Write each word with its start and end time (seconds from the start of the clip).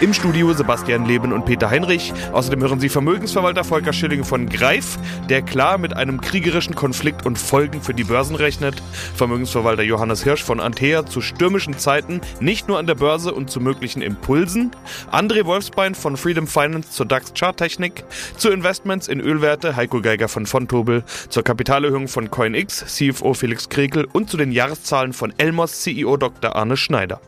Im 0.00 0.14
Studio 0.14 0.52
Sebastian 0.52 1.06
Leben 1.06 1.32
und 1.32 1.44
Peter 1.44 1.70
Heinrich. 1.70 2.12
Außerdem 2.32 2.62
hören 2.62 2.80
Sie 2.80 2.88
Vermögensverwalter 2.88 3.64
Volker 3.64 3.92
Schilling 3.92 4.24
von 4.24 4.48
Greif, 4.48 4.98
der 5.28 5.42
klar 5.42 5.78
mit 5.78 5.96
einem 5.96 6.20
kriegerischen 6.20 6.74
Konflikt 6.74 7.26
und 7.26 7.38
Folgen 7.38 7.80
für 7.82 7.94
die 7.94 8.04
Börsen 8.04 8.36
rechnet. 8.36 8.82
Vermögensverwalter 9.14 9.82
Johannes 9.82 10.24
Hirsch 10.24 10.42
von 10.42 10.60
Antea 10.60 11.06
zu 11.06 11.20
stürmischen 11.20 11.78
Zeiten, 11.78 12.20
nicht 12.40 12.68
nur 12.68 12.78
an 12.78 12.86
der 12.86 12.94
Börse 12.94 13.32
und 13.32 13.50
zu 13.50 13.60
möglichen 13.60 14.02
Impulsen. 14.02 14.70
André 15.10 15.44
Wolfsbein 15.44 15.94
von 15.94 16.16
Freedom 16.16 16.46
Finance 16.46 16.90
zur 16.90 17.06
DAX 17.06 17.32
Charttechnik. 17.34 18.04
Zu 18.36 18.50
Investments 18.50 19.08
in 19.08 19.20
Ölwerte 19.20 19.76
Heiko 19.76 20.00
Geiger 20.00 20.28
von 20.28 20.46
Fontobel. 20.46 21.04
Zur 21.28 21.42
Kapitalerhöhung 21.42 22.08
von 22.08 22.30
CoinX 22.30 22.84
CFO 22.86 23.34
Felix 23.34 23.68
Krekel 23.68 24.06
und 24.12 24.30
zu 24.30 24.36
den 24.36 24.52
Jahreszahlen 24.52 25.12
von 25.12 25.32
Elmos 25.38 25.82
CEO 25.82 26.16
Dr. 26.16 26.54
Arne 26.56 26.76
Schneider. 26.76 27.20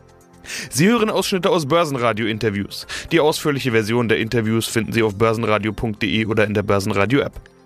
Sie 0.69 0.87
hören 0.87 1.09
Ausschnitte 1.09 1.49
aus 1.49 1.65
Börsenradio-Interviews. 1.65 2.87
Die 3.11 3.19
ausführliche 3.19 3.71
Version 3.71 4.07
der 4.07 4.19
Interviews 4.19 4.67
finden 4.67 4.93
Sie 4.93 5.03
auf 5.03 5.15
börsenradio.de 5.15 6.25
oder 6.25 6.45
in 6.45 6.53
der 6.53 6.63
Börsenradio-App. 6.63 7.56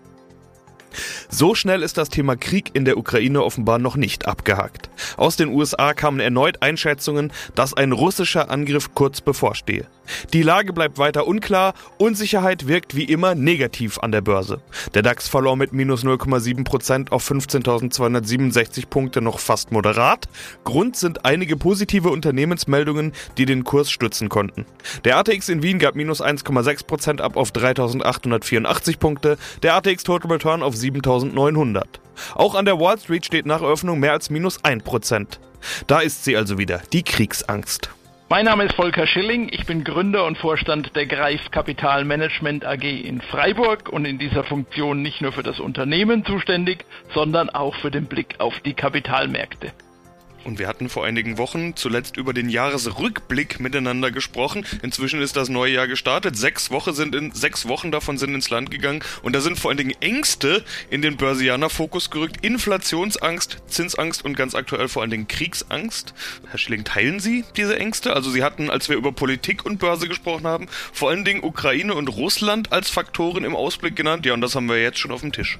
So 1.30 1.56
schnell 1.56 1.84
ist 1.84 1.98
das 1.98 2.10
Thema 2.10 2.36
Krieg 2.36 2.72
in 2.74 2.86
der 2.86 2.98
Ukraine 2.98 3.44
offenbar 3.44 3.80
noch 3.80 3.96
nicht 3.96 4.28
abgehakt. 4.28 4.90
Aus 5.18 5.36
den 5.36 5.50
USA 5.50 5.94
kamen 5.94 6.20
erneut 6.20 6.62
Einschätzungen, 6.62 7.32
dass 7.56 7.74
ein 7.74 7.92
russischer 7.92 8.50
Angriff 8.50 8.94
kurz 8.94 9.22
bevorstehe. 9.22 9.88
Die 10.34 10.44
Lage 10.44 10.74
bleibt 10.74 10.98
weiter 10.98 11.28
unklar, 11.28 11.74
Unsicherheit 11.98 12.68
wirkt 12.68 12.96
wie 12.96 13.04
immer 13.04 13.36
negativ 13.36 14.00
an 14.00 14.12
der 14.12 14.22
Börse. 14.22 14.62
Der 14.94 15.02
DAX 15.02 15.28
verlor 15.28 15.56
mit 15.56 15.74
minus 15.74 16.04
0,7% 16.04 17.12
auf 17.12 17.30
15.267 17.30 18.88
Punkte 18.88 19.22
noch 19.22 19.40
fast 19.40 19.72
moderat. 19.72 20.28
Grund 20.64 20.96
sind 20.96 21.26
einige 21.26 21.56
positive 21.56 22.10
Unternehmensmeldungen, 22.10 23.14
die 23.38 23.46
den 23.46 23.64
Kurs 23.64 23.92
stützen 23.92 24.30
konnten. 24.30 24.66
Der 25.06 25.18
ATX 25.18 25.50
in 25.50 25.64
Wien 25.64 25.80
gab 25.80 25.96
minus 25.96 26.22
1,6% 26.22 27.22
ab 27.22 27.38
auf 27.38 27.52
3.884 27.52 28.98
Punkte, 28.98 29.38
der 29.64 29.76
ATX 29.76 30.04
Total 30.04 30.32
Return 30.32 30.64
auf 30.64 30.76
7.900. 30.82 31.84
Auch 32.36 32.56
an 32.56 32.66
der 32.66 32.80
Wall 32.80 32.98
Street 32.98 33.26
steht 33.26 33.46
nach 33.46 33.62
Eröffnung 33.62 34.00
mehr 34.00 34.14
als 34.14 34.30
minus 34.30 34.64
1%. 34.64 35.40
Da 35.88 36.00
ist 36.00 36.24
sie 36.24 36.36
also 36.36 36.58
wieder, 36.58 36.82
die 36.92 37.04
Kriegsangst. 37.04 37.90
Mein 38.30 38.46
Name 38.46 38.64
ist 38.64 38.76
Volker 38.76 39.08
Schilling, 39.08 39.50
ich 39.52 39.66
bin 39.66 39.84
Gründer 39.84 40.26
und 40.26 40.38
Vorstand 40.38 40.96
der 40.96 41.06
Greif 41.06 41.52
Kapital 41.52 42.06
Management 42.06 42.66
AG 42.66 42.84
in 42.84 43.20
Freiburg 43.20 43.90
und 43.90 44.06
in 44.06 44.20
dieser 44.20 44.46
Funktion 44.46 45.02
nicht 45.02 45.22
nur 45.22 45.34
für 45.34 45.44
das 45.44 45.60
Unternehmen 45.60 46.24
zuständig, 46.24 46.86
sondern 47.14 47.50
auch 47.50 47.76
für 47.76 47.92
den 47.92 48.06
Blick 48.06 48.36
auf 48.38 48.58
die 48.62 48.74
Kapitalmärkte. 48.74 49.74
Und 50.44 50.58
wir 50.58 50.68
hatten 50.68 50.90
vor 50.90 51.06
einigen 51.06 51.38
Wochen 51.38 51.76
zuletzt 51.76 52.18
über 52.18 52.34
den 52.34 52.50
Jahresrückblick 52.50 53.60
miteinander 53.60 54.12
gesprochen. 54.12 54.66
Inzwischen 54.82 55.22
ist 55.22 55.36
das 55.36 55.50
neue 55.50 55.74
Jahr 55.74 55.88
gestartet. 55.88 56.36
Sechs 56.36 56.72
Wochen 56.72 56.94
sind 56.94 57.14
in 57.14 57.32
sechs 57.32 57.68
Wochen 57.68 57.92
davon 57.92 58.18
sind 58.18 58.34
ins 58.34 58.50
Land 58.50 58.72
gegangen 58.72 59.04
und 59.22 59.34
da 59.34 59.42
sind 59.42 59.60
vor 59.60 59.70
allen 59.70 59.78
Dingen 59.78 59.96
Ängste 60.00 60.64
in 60.90 61.02
den 61.02 61.18
Börsianer 61.18 61.70
Fokus 61.70 62.10
gerückt. 62.10 62.44
Inflationsangst, 62.44 63.58
Zinsangst 63.68 64.26
und 64.26 64.36
ganz 64.36 64.56
aktuell 64.56 64.88
vor 64.88 65.04
allen 65.04 65.12
Dingen 65.12 65.28
Kriegsangst. 65.28 66.14
Herr 66.50 66.58
Schilling, 66.58 66.84
teilen 66.84 67.20
Sie 67.20 67.46
diese 67.56 67.78
Ängste? 67.78 68.14
Also 68.14 68.32
Sie 68.32 68.44
hatten, 68.44 68.70
als 68.70 68.90
wir 68.90 68.96
über 68.96 69.12
Politik 69.12 69.66
und 69.66 69.78
Börse 69.78 70.08
gesprochen 70.08 70.48
haben, 70.48 70.68
vor 70.92 71.10
allen 71.10 71.26
Dingen 71.26 71.44
Ukraine 71.44 71.94
und 71.94 72.08
Russland 72.08 72.72
als 72.72 72.90
Faktoren 72.90 73.44
im 73.44 73.56
Ausblick 73.56 73.96
genannt. 73.96 74.26
Ja, 74.26 74.34
und 74.34 74.42
das 74.42 74.56
haben 74.56 74.68
wir 74.68 74.82
jetzt 74.82 74.98
schon 74.98 75.12
auf 75.12 75.22
dem 75.22 75.32
Tisch. 75.32 75.60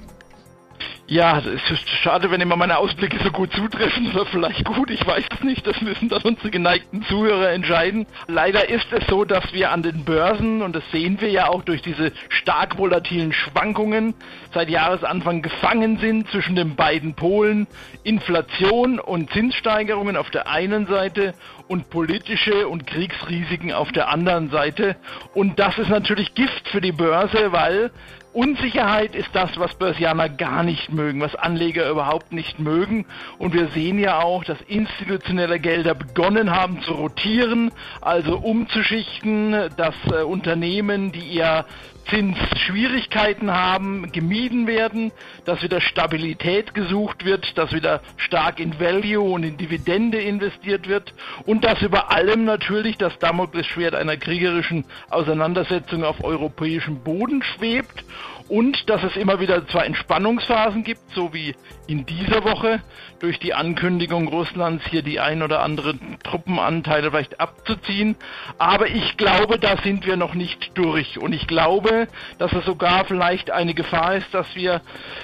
Ja, 1.12 1.40
es 1.40 1.70
ist 1.70 1.90
schade, 1.90 2.30
wenn 2.30 2.40
immer 2.40 2.56
meine 2.56 2.78
Ausblicke 2.78 3.18
so 3.22 3.30
gut 3.30 3.52
zutreffen 3.52 4.10
oder 4.12 4.24
vielleicht 4.24 4.64
gut, 4.64 4.90
ich 4.90 5.06
weiß 5.06 5.24
es 5.30 5.44
nicht, 5.44 5.66
das 5.66 5.78
müssen 5.82 6.08
dann 6.08 6.22
unsere 6.22 6.48
geneigten 6.48 7.02
Zuhörer 7.02 7.50
entscheiden. 7.50 8.06
Leider 8.28 8.70
ist 8.70 8.90
es 8.92 9.06
so, 9.08 9.26
dass 9.26 9.52
wir 9.52 9.72
an 9.72 9.82
den 9.82 10.06
Börsen, 10.06 10.62
und 10.62 10.74
das 10.74 10.82
sehen 10.90 11.20
wir 11.20 11.28
ja 11.28 11.48
auch 11.48 11.64
durch 11.64 11.82
diese 11.82 12.12
stark 12.30 12.78
volatilen 12.78 13.34
Schwankungen, 13.34 14.14
seit 14.54 14.70
Jahresanfang 14.70 15.42
gefangen 15.42 15.98
sind 15.98 16.30
zwischen 16.30 16.56
den 16.56 16.76
beiden 16.76 17.12
Polen, 17.12 17.66
Inflation 18.04 18.98
und 18.98 19.30
Zinssteigerungen 19.32 20.16
auf 20.16 20.30
der 20.30 20.48
einen 20.48 20.86
Seite 20.86 21.34
und 21.68 21.90
politische 21.90 22.68
und 22.68 22.86
Kriegsrisiken 22.86 23.74
auf 23.74 23.92
der 23.92 24.08
anderen 24.08 24.48
Seite. 24.48 24.96
Und 25.34 25.58
das 25.58 25.76
ist 25.76 25.90
natürlich 25.90 26.34
Gift 26.34 26.70
für 26.70 26.80
die 26.80 26.92
Börse, 26.92 27.52
weil 27.52 27.90
Unsicherheit 28.32 29.14
ist 29.14 29.28
das, 29.34 29.58
was 29.58 29.74
Börsianer 29.74 30.30
gar 30.30 30.62
nicht 30.62 30.90
mögen, 30.90 31.20
was 31.20 31.34
Anleger 31.34 31.90
überhaupt 31.90 32.32
nicht 32.32 32.58
mögen. 32.58 33.04
Und 33.38 33.52
wir 33.52 33.68
sehen 33.68 33.98
ja 33.98 34.20
auch, 34.22 34.42
dass 34.44 34.58
institutionelle 34.62 35.60
Gelder 35.60 35.94
begonnen 35.94 36.50
haben 36.50 36.80
zu 36.80 36.92
rotieren, 36.92 37.72
also 38.00 38.38
umzuschichten, 38.38 39.52
dass 39.76 39.94
äh, 40.10 40.22
Unternehmen, 40.22 41.12
die 41.12 41.36
eher 41.36 41.66
Zinsschwierigkeiten 42.08 43.50
haben, 43.50 44.12
gemieden 44.12 44.66
werden, 44.66 45.12
dass 45.44 45.62
wieder 45.62 45.80
Stabilität 45.80 46.74
gesucht 46.74 47.24
wird, 47.24 47.56
dass 47.56 47.72
wieder 47.72 48.00
stark 48.16 48.60
in 48.60 48.78
Value 48.78 49.20
und 49.20 49.44
in 49.44 49.56
Dividende 49.56 50.20
investiert 50.20 50.88
wird 50.88 51.14
und 51.46 51.64
dass 51.64 51.80
über 51.82 52.10
allem 52.10 52.44
natürlich 52.44 52.98
das 52.98 53.18
Damoklesschwert 53.18 53.94
einer 53.94 54.16
kriegerischen 54.16 54.84
Auseinandersetzung 55.10 56.04
auf 56.04 56.22
europäischem 56.22 57.02
Boden 57.02 57.42
schwebt 57.42 58.04
und 58.48 58.90
dass 58.90 59.02
es 59.02 59.16
immer 59.16 59.40
wieder 59.40 59.66
zwar 59.68 59.86
Entspannungsphasen 59.86 60.84
gibt, 60.84 61.00
so 61.14 61.32
wie 61.32 61.54
in 61.92 62.06
dieser 62.06 62.42
Woche 62.42 62.80
durch 63.20 63.38
die 63.38 63.52
Ankündigung 63.52 64.26
Russlands 64.26 64.82
hier 64.88 65.02
die 65.02 65.20
ein 65.20 65.42
oder 65.42 65.60
anderen 65.60 66.16
Truppenanteile 66.24 67.10
vielleicht 67.10 67.38
abzuziehen, 67.38 68.16
aber 68.56 68.88
ich 68.88 69.18
glaube, 69.18 69.58
da 69.58 69.76
sind 69.76 70.06
wir 70.06 70.16
noch 70.16 70.32
nicht 70.32 70.70
durch 70.72 71.18
und 71.18 71.34
ich 71.34 71.46
glaube, 71.46 72.08
dass 72.38 72.50
es 72.54 72.64
sogar 72.64 73.04
vielleicht 73.04 73.50
eine 73.50 73.74
Gefahr 73.74 74.16
ist, 74.16 74.32
dass 74.32 74.46
wir 74.54 74.80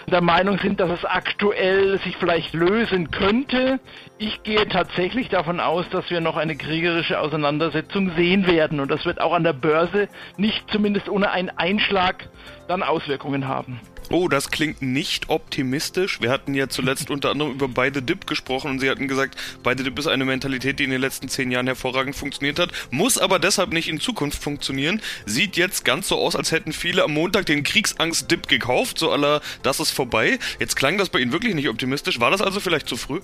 der 0.09 0.21
Meinung 0.21 0.59
sind, 0.59 0.79
dass 0.79 0.91
es 0.91 1.07
aktuell 1.07 1.99
sich 2.01 2.19
vielleicht 2.19 2.53
lösen 2.53 3.11
könnte. 3.11 3.81
Ich 4.19 4.43
gehe 4.43 4.69
tatsächlich 4.69 5.31
davon 5.31 5.61
aus, 5.61 5.89
dass 5.89 6.11
wir 6.11 6.21
noch 6.21 6.37
eine 6.37 6.55
kriegerische 6.55 7.19
Auseinandersetzung 7.19 8.13
sehen 8.15 8.47
werden 8.47 8.79
und 8.81 8.91
das 8.91 9.07
wird 9.07 9.23
auch 9.23 9.33
an 9.33 9.45
der 9.45 9.55
Börse 9.55 10.09
nicht 10.37 10.71
zumindest 10.71 11.09
ohne 11.09 11.31
einen 11.31 11.49
Einschlag 11.49 12.29
dann 12.69 12.83
Auswirkungen 12.83 13.49
haben. 13.49 13.81
Oh, 14.11 14.29
das 14.29 14.51
klingt 14.51 14.81
nicht 14.81 15.29
optimistisch. 15.29 16.23
Wir 16.23 16.31
hatten 16.31 16.55
ja 16.55 16.69
zuletzt 16.69 17.11
unter 17.11 17.31
anderem 17.31 17.53
über 17.53 17.69
beide 17.69 18.01
Dip 18.01 18.27
gesprochen 18.27 18.71
und 18.71 18.79
Sie 18.79 18.89
hatten 18.89 19.07
gesagt, 19.07 19.39
beide 19.63 19.83
Dip 19.83 19.99
ist 19.99 20.07
eine 20.07 20.25
Mentalität, 20.25 20.79
die 20.79 20.85
in 20.85 20.91
den 20.91 21.01
letzten 21.01 21.29
zehn 21.29 21.51
Jahren 21.51 21.67
hervorragend 21.67 22.17
funktioniert 22.17 22.59
hat, 22.59 22.73
muss 22.91 23.19
aber 23.19 23.39
deshalb 23.39 23.71
nicht 23.71 23.89
in 23.89 24.01
Zukunft 24.01 24.43
funktionieren. 24.43 25.03
Sieht 25.27 25.59
jetzt 25.59 25.85
ganz 25.85 26.09
so 26.09 26.17
aus, 26.17 26.37
als 26.37 26.53
hätten 26.53 26.73
viele 26.73 27.05
am 27.05 27.13
Montag 27.13 27.45
den 27.47 27.65
Kriegsangst-Dip 27.65 28.49
gekauft, 28.49 28.99
so 28.99 29.13
aller, 29.13 29.43
das 29.63 29.79
ist 29.79 29.91
vorbei. 29.91 30.39
Jetzt 30.59 30.77
klang 30.77 30.97
das 30.97 31.11
bei 31.11 31.19
Ihnen 31.19 31.33
wirklich 31.33 31.55
nicht 31.55 31.69
optimistisch. 31.69 32.19
War 32.19 32.31
das 32.31 32.41
also 32.41 32.61
vielleicht 32.61 32.89
zu 32.89 32.97
früh? 32.97 33.21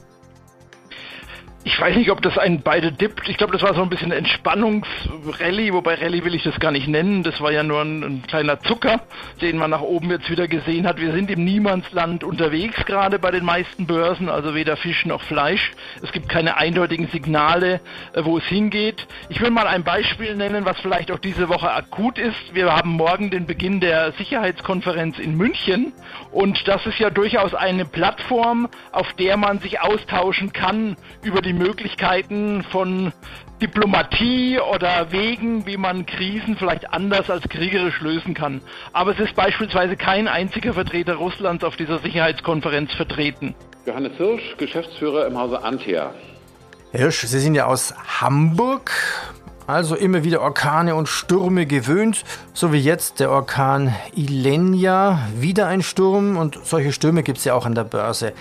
Ich 1.66 1.80
weiß 1.80 1.96
nicht, 1.96 2.10
ob 2.10 2.20
das 2.20 2.36
ein 2.36 2.60
beide 2.60 2.92
dippt. 2.92 3.26
Ich 3.26 3.38
glaube, 3.38 3.54
das 3.54 3.62
war 3.62 3.74
so 3.74 3.80
ein 3.80 3.88
bisschen 3.88 4.12
Entspannungsrallye, 4.12 5.72
wobei 5.72 5.94
Rallye 5.94 6.22
will 6.22 6.34
ich 6.34 6.42
das 6.42 6.60
gar 6.60 6.70
nicht 6.70 6.88
nennen. 6.88 7.22
Das 7.22 7.40
war 7.40 7.52
ja 7.52 7.62
nur 7.62 7.80
ein, 7.80 8.02
ein, 8.02 8.22
kleiner 8.26 8.60
Zucker, 8.60 9.00
den 9.40 9.56
man 9.56 9.70
nach 9.70 9.80
oben 9.80 10.10
jetzt 10.10 10.28
wieder 10.28 10.46
gesehen 10.46 10.86
hat. 10.86 11.00
Wir 11.00 11.12
sind 11.12 11.30
im 11.30 11.42
Niemandsland 11.42 12.22
unterwegs, 12.22 12.84
gerade 12.84 13.18
bei 13.18 13.30
den 13.30 13.46
meisten 13.46 13.86
Börsen, 13.86 14.28
also 14.28 14.54
weder 14.54 14.76
Fisch 14.76 15.06
noch 15.06 15.22
Fleisch. 15.22 15.72
Es 16.02 16.12
gibt 16.12 16.28
keine 16.28 16.58
eindeutigen 16.58 17.08
Signale, 17.08 17.80
äh, 18.12 18.22
wo 18.24 18.36
es 18.36 18.44
hingeht. 18.44 19.06
Ich 19.30 19.40
will 19.40 19.50
mal 19.50 19.66
ein 19.66 19.84
Beispiel 19.84 20.36
nennen, 20.36 20.66
was 20.66 20.78
vielleicht 20.80 21.10
auch 21.10 21.18
diese 21.18 21.48
Woche 21.48 21.70
akut 21.70 22.18
ist. 22.18 22.54
Wir 22.54 22.70
haben 22.74 22.90
morgen 22.90 23.30
den 23.30 23.46
Beginn 23.46 23.80
der 23.80 24.12
Sicherheitskonferenz 24.12 25.18
in 25.18 25.34
München 25.38 25.94
und 26.30 26.68
das 26.68 26.84
ist 26.84 26.98
ja 26.98 27.08
durchaus 27.08 27.54
eine 27.54 27.86
Plattform, 27.86 28.68
auf 28.92 29.10
der 29.14 29.38
man 29.38 29.60
sich 29.60 29.80
austauschen 29.80 30.52
kann 30.52 30.96
über 31.22 31.40
die 31.40 31.53
Möglichkeiten 31.58 32.64
von 32.70 33.12
Diplomatie 33.60 34.58
oder 34.58 35.12
Wegen, 35.12 35.66
wie 35.66 35.76
man 35.76 36.06
Krisen 36.06 36.56
vielleicht 36.56 36.92
anders 36.92 37.30
als 37.30 37.48
kriegerisch 37.48 38.00
lösen 38.00 38.34
kann. 38.34 38.60
Aber 38.92 39.12
es 39.12 39.18
ist 39.18 39.34
beispielsweise 39.34 39.96
kein 39.96 40.28
einziger 40.28 40.74
Vertreter 40.74 41.14
Russlands 41.14 41.64
auf 41.64 41.76
dieser 41.76 41.98
Sicherheitskonferenz 42.00 42.92
vertreten. 42.92 43.54
Johannes 43.86 44.16
Hirsch, 44.16 44.56
Geschäftsführer 44.58 45.26
im 45.26 45.38
Hause 45.38 45.62
Antia. 45.62 46.12
Herr 46.90 47.00
Hirsch, 47.00 47.20
Sie 47.22 47.38
sind 47.38 47.54
ja 47.54 47.66
aus 47.66 47.94
Hamburg, 48.20 48.92
also 49.66 49.94
immer 49.94 50.24
wieder 50.24 50.42
Orkane 50.42 50.94
und 50.94 51.08
Stürme 51.08 51.66
gewöhnt, 51.66 52.24
so 52.52 52.72
wie 52.72 52.78
jetzt 52.78 53.20
der 53.20 53.30
Orkan 53.30 53.94
Ilenia, 54.14 55.20
wieder 55.36 55.66
ein 55.66 55.82
Sturm 55.82 56.36
und 56.36 56.58
solche 56.64 56.92
Stürme 56.92 57.22
gibt 57.22 57.38
es 57.38 57.44
ja 57.44 57.54
auch 57.54 57.66
an 57.66 57.74
der 57.74 57.84
Börse. 57.84 58.32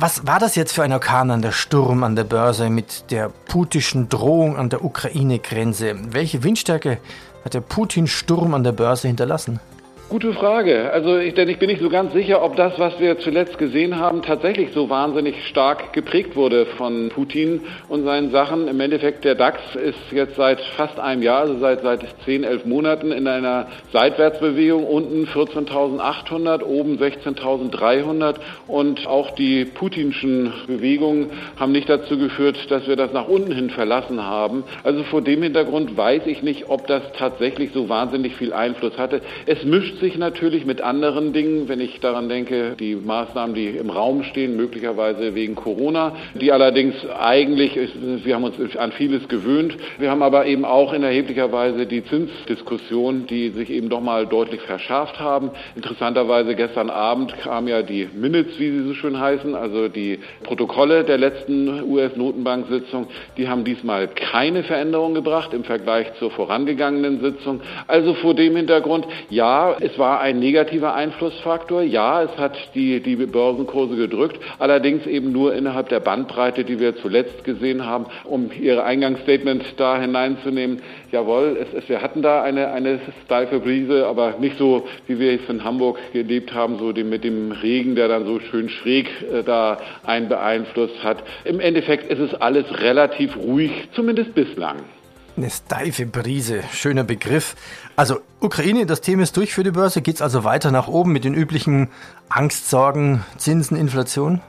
Was 0.00 0.28
war 0.28 0.38
das 0.38 0.54
jetzt 0.54 0.74
für 0.74 0.84
ein 0.84 0.92
Orkan 0.92 1.32
an 1.32 1.42
der 1.42 1.50
Sturm 1.50 2.04
an 2.04 2.14
der 2.14 2.22
Börse 2.22 2.70
mit 2.70 3.10
der 3.10 3.30
putischen 3.30 4.08
Drohung 4.08 4.56
an 4.56 4.68
der 4.68 4.84
Ukraine-Grenze? 4.84 5.96
Welche 6.12 6.44
Windstärke 6.44 6.98
hat 7.44 7.54
der 7.54 7.62
Putin-Sturm 7.62 8.54
an 8.54 8.62
der 8.62 8.70
Börse 8.70 9.08
hinterlassen? 9.08 9.58
Gute 10.10 10.32
Frage. 10.32 10.90
Also, 10.90 11.18
ich, 11.18 11.34
denn 11.34 11.50
ich 11.50 11.58
bin 11.58 11.68
nicht 11.68 11.82
so 11.82 11.90
ganz 11.90 12.14
sicher, 12.14 12.42
ob 12.42 12.56
das, 12.56 12.78
was 12.78 12.98
wir 12.98 13.18
zuletzt 13.18 13.58
gesehen 13.58 13.98
haben, 13.98 14.22
tatsächlich 14.22 14.70
so 14.72 14.88
wahnsinnig 14.88 15.46
stark 15.48 15.92
geprägt 15.92 16.34
wurde 16.34 16.64
von 16.64 17.10
Putin 17.10 17.60
und 17.90 18.04
seinen 18.04 18.30
Sachen. 18.30 18.68
Im 18.68 18.80
Endeffekt, 18.80 19.26
der 19.26 19.34
DAX 19.34 19.60
ist 19.74 19.98
jetzt 20.10 20.36
seit 20.36 20.62
fast 20.78 20.98
einem 20.98 21.22
Jahr, 21.22 21.40
also 21.40 21.58
seit, 21.58 21.82
seit 21.82 22.06
10, 22.24 22.44
11 22.44 22.64
Monaten 22.64 23.12
in 23.12 23.28
einer 23.28 23.66
Seitwärtsbewegung. 23.92 24.86
Unten 24.86 25.26
14.800, 25.26 26.62
oben 26.62 26.96
16.300 26.96 28.36
und 28.66 29.06
auch 29.06 29.32
die 29.32 29.66
putinschen 29.66 30.54
Bewegungen 30.66 31.32
haben 31.60 31.72
nicht 31.72 31.90
dazu 31.90 32.16
geführt, 32.16 32.70
dass 32.70 32.88
wir 32.88 32.96
das 32.96 33.12
nach 33.12 33.28
unten 33.28 33.52
hin 33.52 33.68
verlassen 33.68 34.24
haben. 34.24 34.64
Also 34.84 35.02
vor 35.02 35.20
dem 35.20 35.42
Hintergrund 35.42 35.98
weiß 35.98 36.22
ich 36.24 36.42
nicht, 36.42 36.70
ob 36.70 36.86
das 36.86 37.02
tatsächlich 37.18 37.72
so 37.74 37.90
wahnsinnig 37.90 38.36
viel 38.36 38.54
Einfluss 38.54 38.96
hatte. 38.96 39.20
Es 39.44 39.64
mischt 39.64 39.97
sich 40.00 40.16
natürlich 40.18 40.64
mit 40.64 40.80
anderen 40.80 41.32
Dingen, 41.32 41.68
wenn 41.68 41.80
ich 41.80 42.00
daran 42.00 42.28
denke, 42.28 42.76
die 42.78 42.94
Maßnahmen, 42.94 43.54
die 43.54 43.68
im 43.68 43.90
Raum 43.90 44.22
stehen, 44.22 44.56
möglicherweise 44.56 45.34
wegen 45.34 45.54
Corona, 45.54 46.16
die 46.40 46.52
allerdings 46.52 46.94
eigentlich, 47.18 47.78
wir 48.24 48.34
haben 48.34 48.44
uns 48.44 48.76
an 48.76 48.92
vieles 48.92 49.28
gewöhnt. 49.28 49.76
Wir 49.98 50.10
haben 50.10 50.22
aber 50.22 50.46
eben 50.46 50.64
auch 50.64 50.92
in 50.92 51.02
erheblicher 51.02 51.52
Weise 51.52 51.86
die 51.86 52.04
Zinsdiskussion, 52.04 53.26
die 53.26 53.50
sich 53.50 53.70
eben 53.70 53.88
doch 53.88 54.00
mal 54.00 54.26
deutlich 54.26 54.60
verschärft 54.62 55.20
haben. 55.20 55.50
Interessanterweise 55.76 56.54
gestern 56.54 56.90
Abend 56.90 57.36
kamen 57.38 57.68
ja 57.68 57.82
die 57.82 58.08
Minutes, 58.14 58.58
wie 58.58 58.70
sie 58.70 58.82
so 58.84 58.94
schön 58.94 59.18
heißen, 59.18 59.54
also 59.54 59.88
die 59.88 60.18
Protokolle 60.42 61.04
der 61.04 61.18
letzten 61.18 61.82
US-Notenbank-Sitzung, 61.82 63.08
die 63.36 63.48
haben 63.48 63.64
diesmal 63.64 64.08
keine 64.08 64.62
Veränderung 64.62 65.14
gebracht 65.14 65.52
im 65.54 65.64
Vergleich 65.64 66.12
zur 66.18 66.30
vorangegangenen 66.30 67.20
Sitzung. 67.20 67.60
Also 67.86 68.14
vor 68.14 68.34
dem 68.34 68.56
Hintergrund, 68.56 69.06
ja, 69.30 69.76
es 69.90 69.98
war 69.98 70.20
ein 70.20 70.38
negativer 70.38 70.94
Einflussfaktor. 70.94 71.82
Ja, 71.82 72.22
es 72.22 72.36
hat 72.36 72.56
die, 72.74 73.00
die 73.00 73.16
Börsenkurse 73.16 73.96
gedrückt, 73.96 74.38
allerdings 74.58 75.06
eben 75.06 75.32
nur 75.32 75.54
innerhalb 75.54 75.88
der 75.88 76.00
Bandbreite, 76.00 76.64
die 76.64 76.78
wir 76.78 76.96
zuletzt 76.96 77.44
gesehen 77.44 77.86
haben. 77.86 78.06
Um 78.24 78.50
Ihr 78.60 78.84
Eingangsstatement 78.84 79.64
da 79.78 79.98
hineinzunehmen, 79.98 80.80
jawohl, 81.10 81.56
es, 81.60 81.72
es, 81.72 81.88
wir 81.88 82.02
hatten 82.02 82.22
da 82.22 82.42
eine, 82.42 82.68
eine 82.72 83.00
steife 83.24 83.60
Brise, 83.60 84.06
aber 84.06 84.34
nicht 84.38 84.58
so, 84.58 84.86
wie 85.06 85.18
wir 85.18 85.32
es 85.32 85.48
in 85.48 85.64
Hamburg 85.64 85.98
gelebt 86.12 86.52
haben, 86.52 86.78
so 86.78 86.92
dem, 86.92 87.08
mit 87.08 87.24
dem 87.24 87.52
Regen, 87.52 87.94
der 87.94 88.08
dann 88.08 88.26
so 88.26 88.40
schön 88.40 88.68
schräg 88.68 89.08
äh, 89.32 89.42
da 89.42 89.78
einen 90.04 90.28
beeinflusst 90.28 91.02
hat. 91.02 91.22
Im 91.44 91.60
Endeffekt 91.60 92.10
ist 92.10 92.20
es 92.20 92.34
alles 92.34 92.66
relativ 92.82 93.36
ruhig, 93.36 93.88
zumindest 93.92 94.34
bislang. 94.34 94.76
Eine 95.38 95.50
steife 95.50 96.04
Brise, 96.04 96.64
schöner 96.72 97.04
Begriff. 97.04 97.54
Also 97.94 98.18
Ukraine, 98.40 98.86
das 98.86 99.02
Thema 99.02 99.22
ist 99.22 99.36
durch 99.36 99.54
für 99.54 99.62
die 99.62 99.70
Börse. 99.70 100.02
Geht 100.02 100.16
es 100.16 100.20
also 100.20 100.42
weiter 100.42 100.72
nach 100.72 100.88
oben 100.88 101.12
mit 101.12 101.22
den 101.22 101.34
üblichen 101.34 101.90
Angstsorgen, 102.28 103.24
Zinsen, 103.36 103.76
Inflation? 103.76 104.40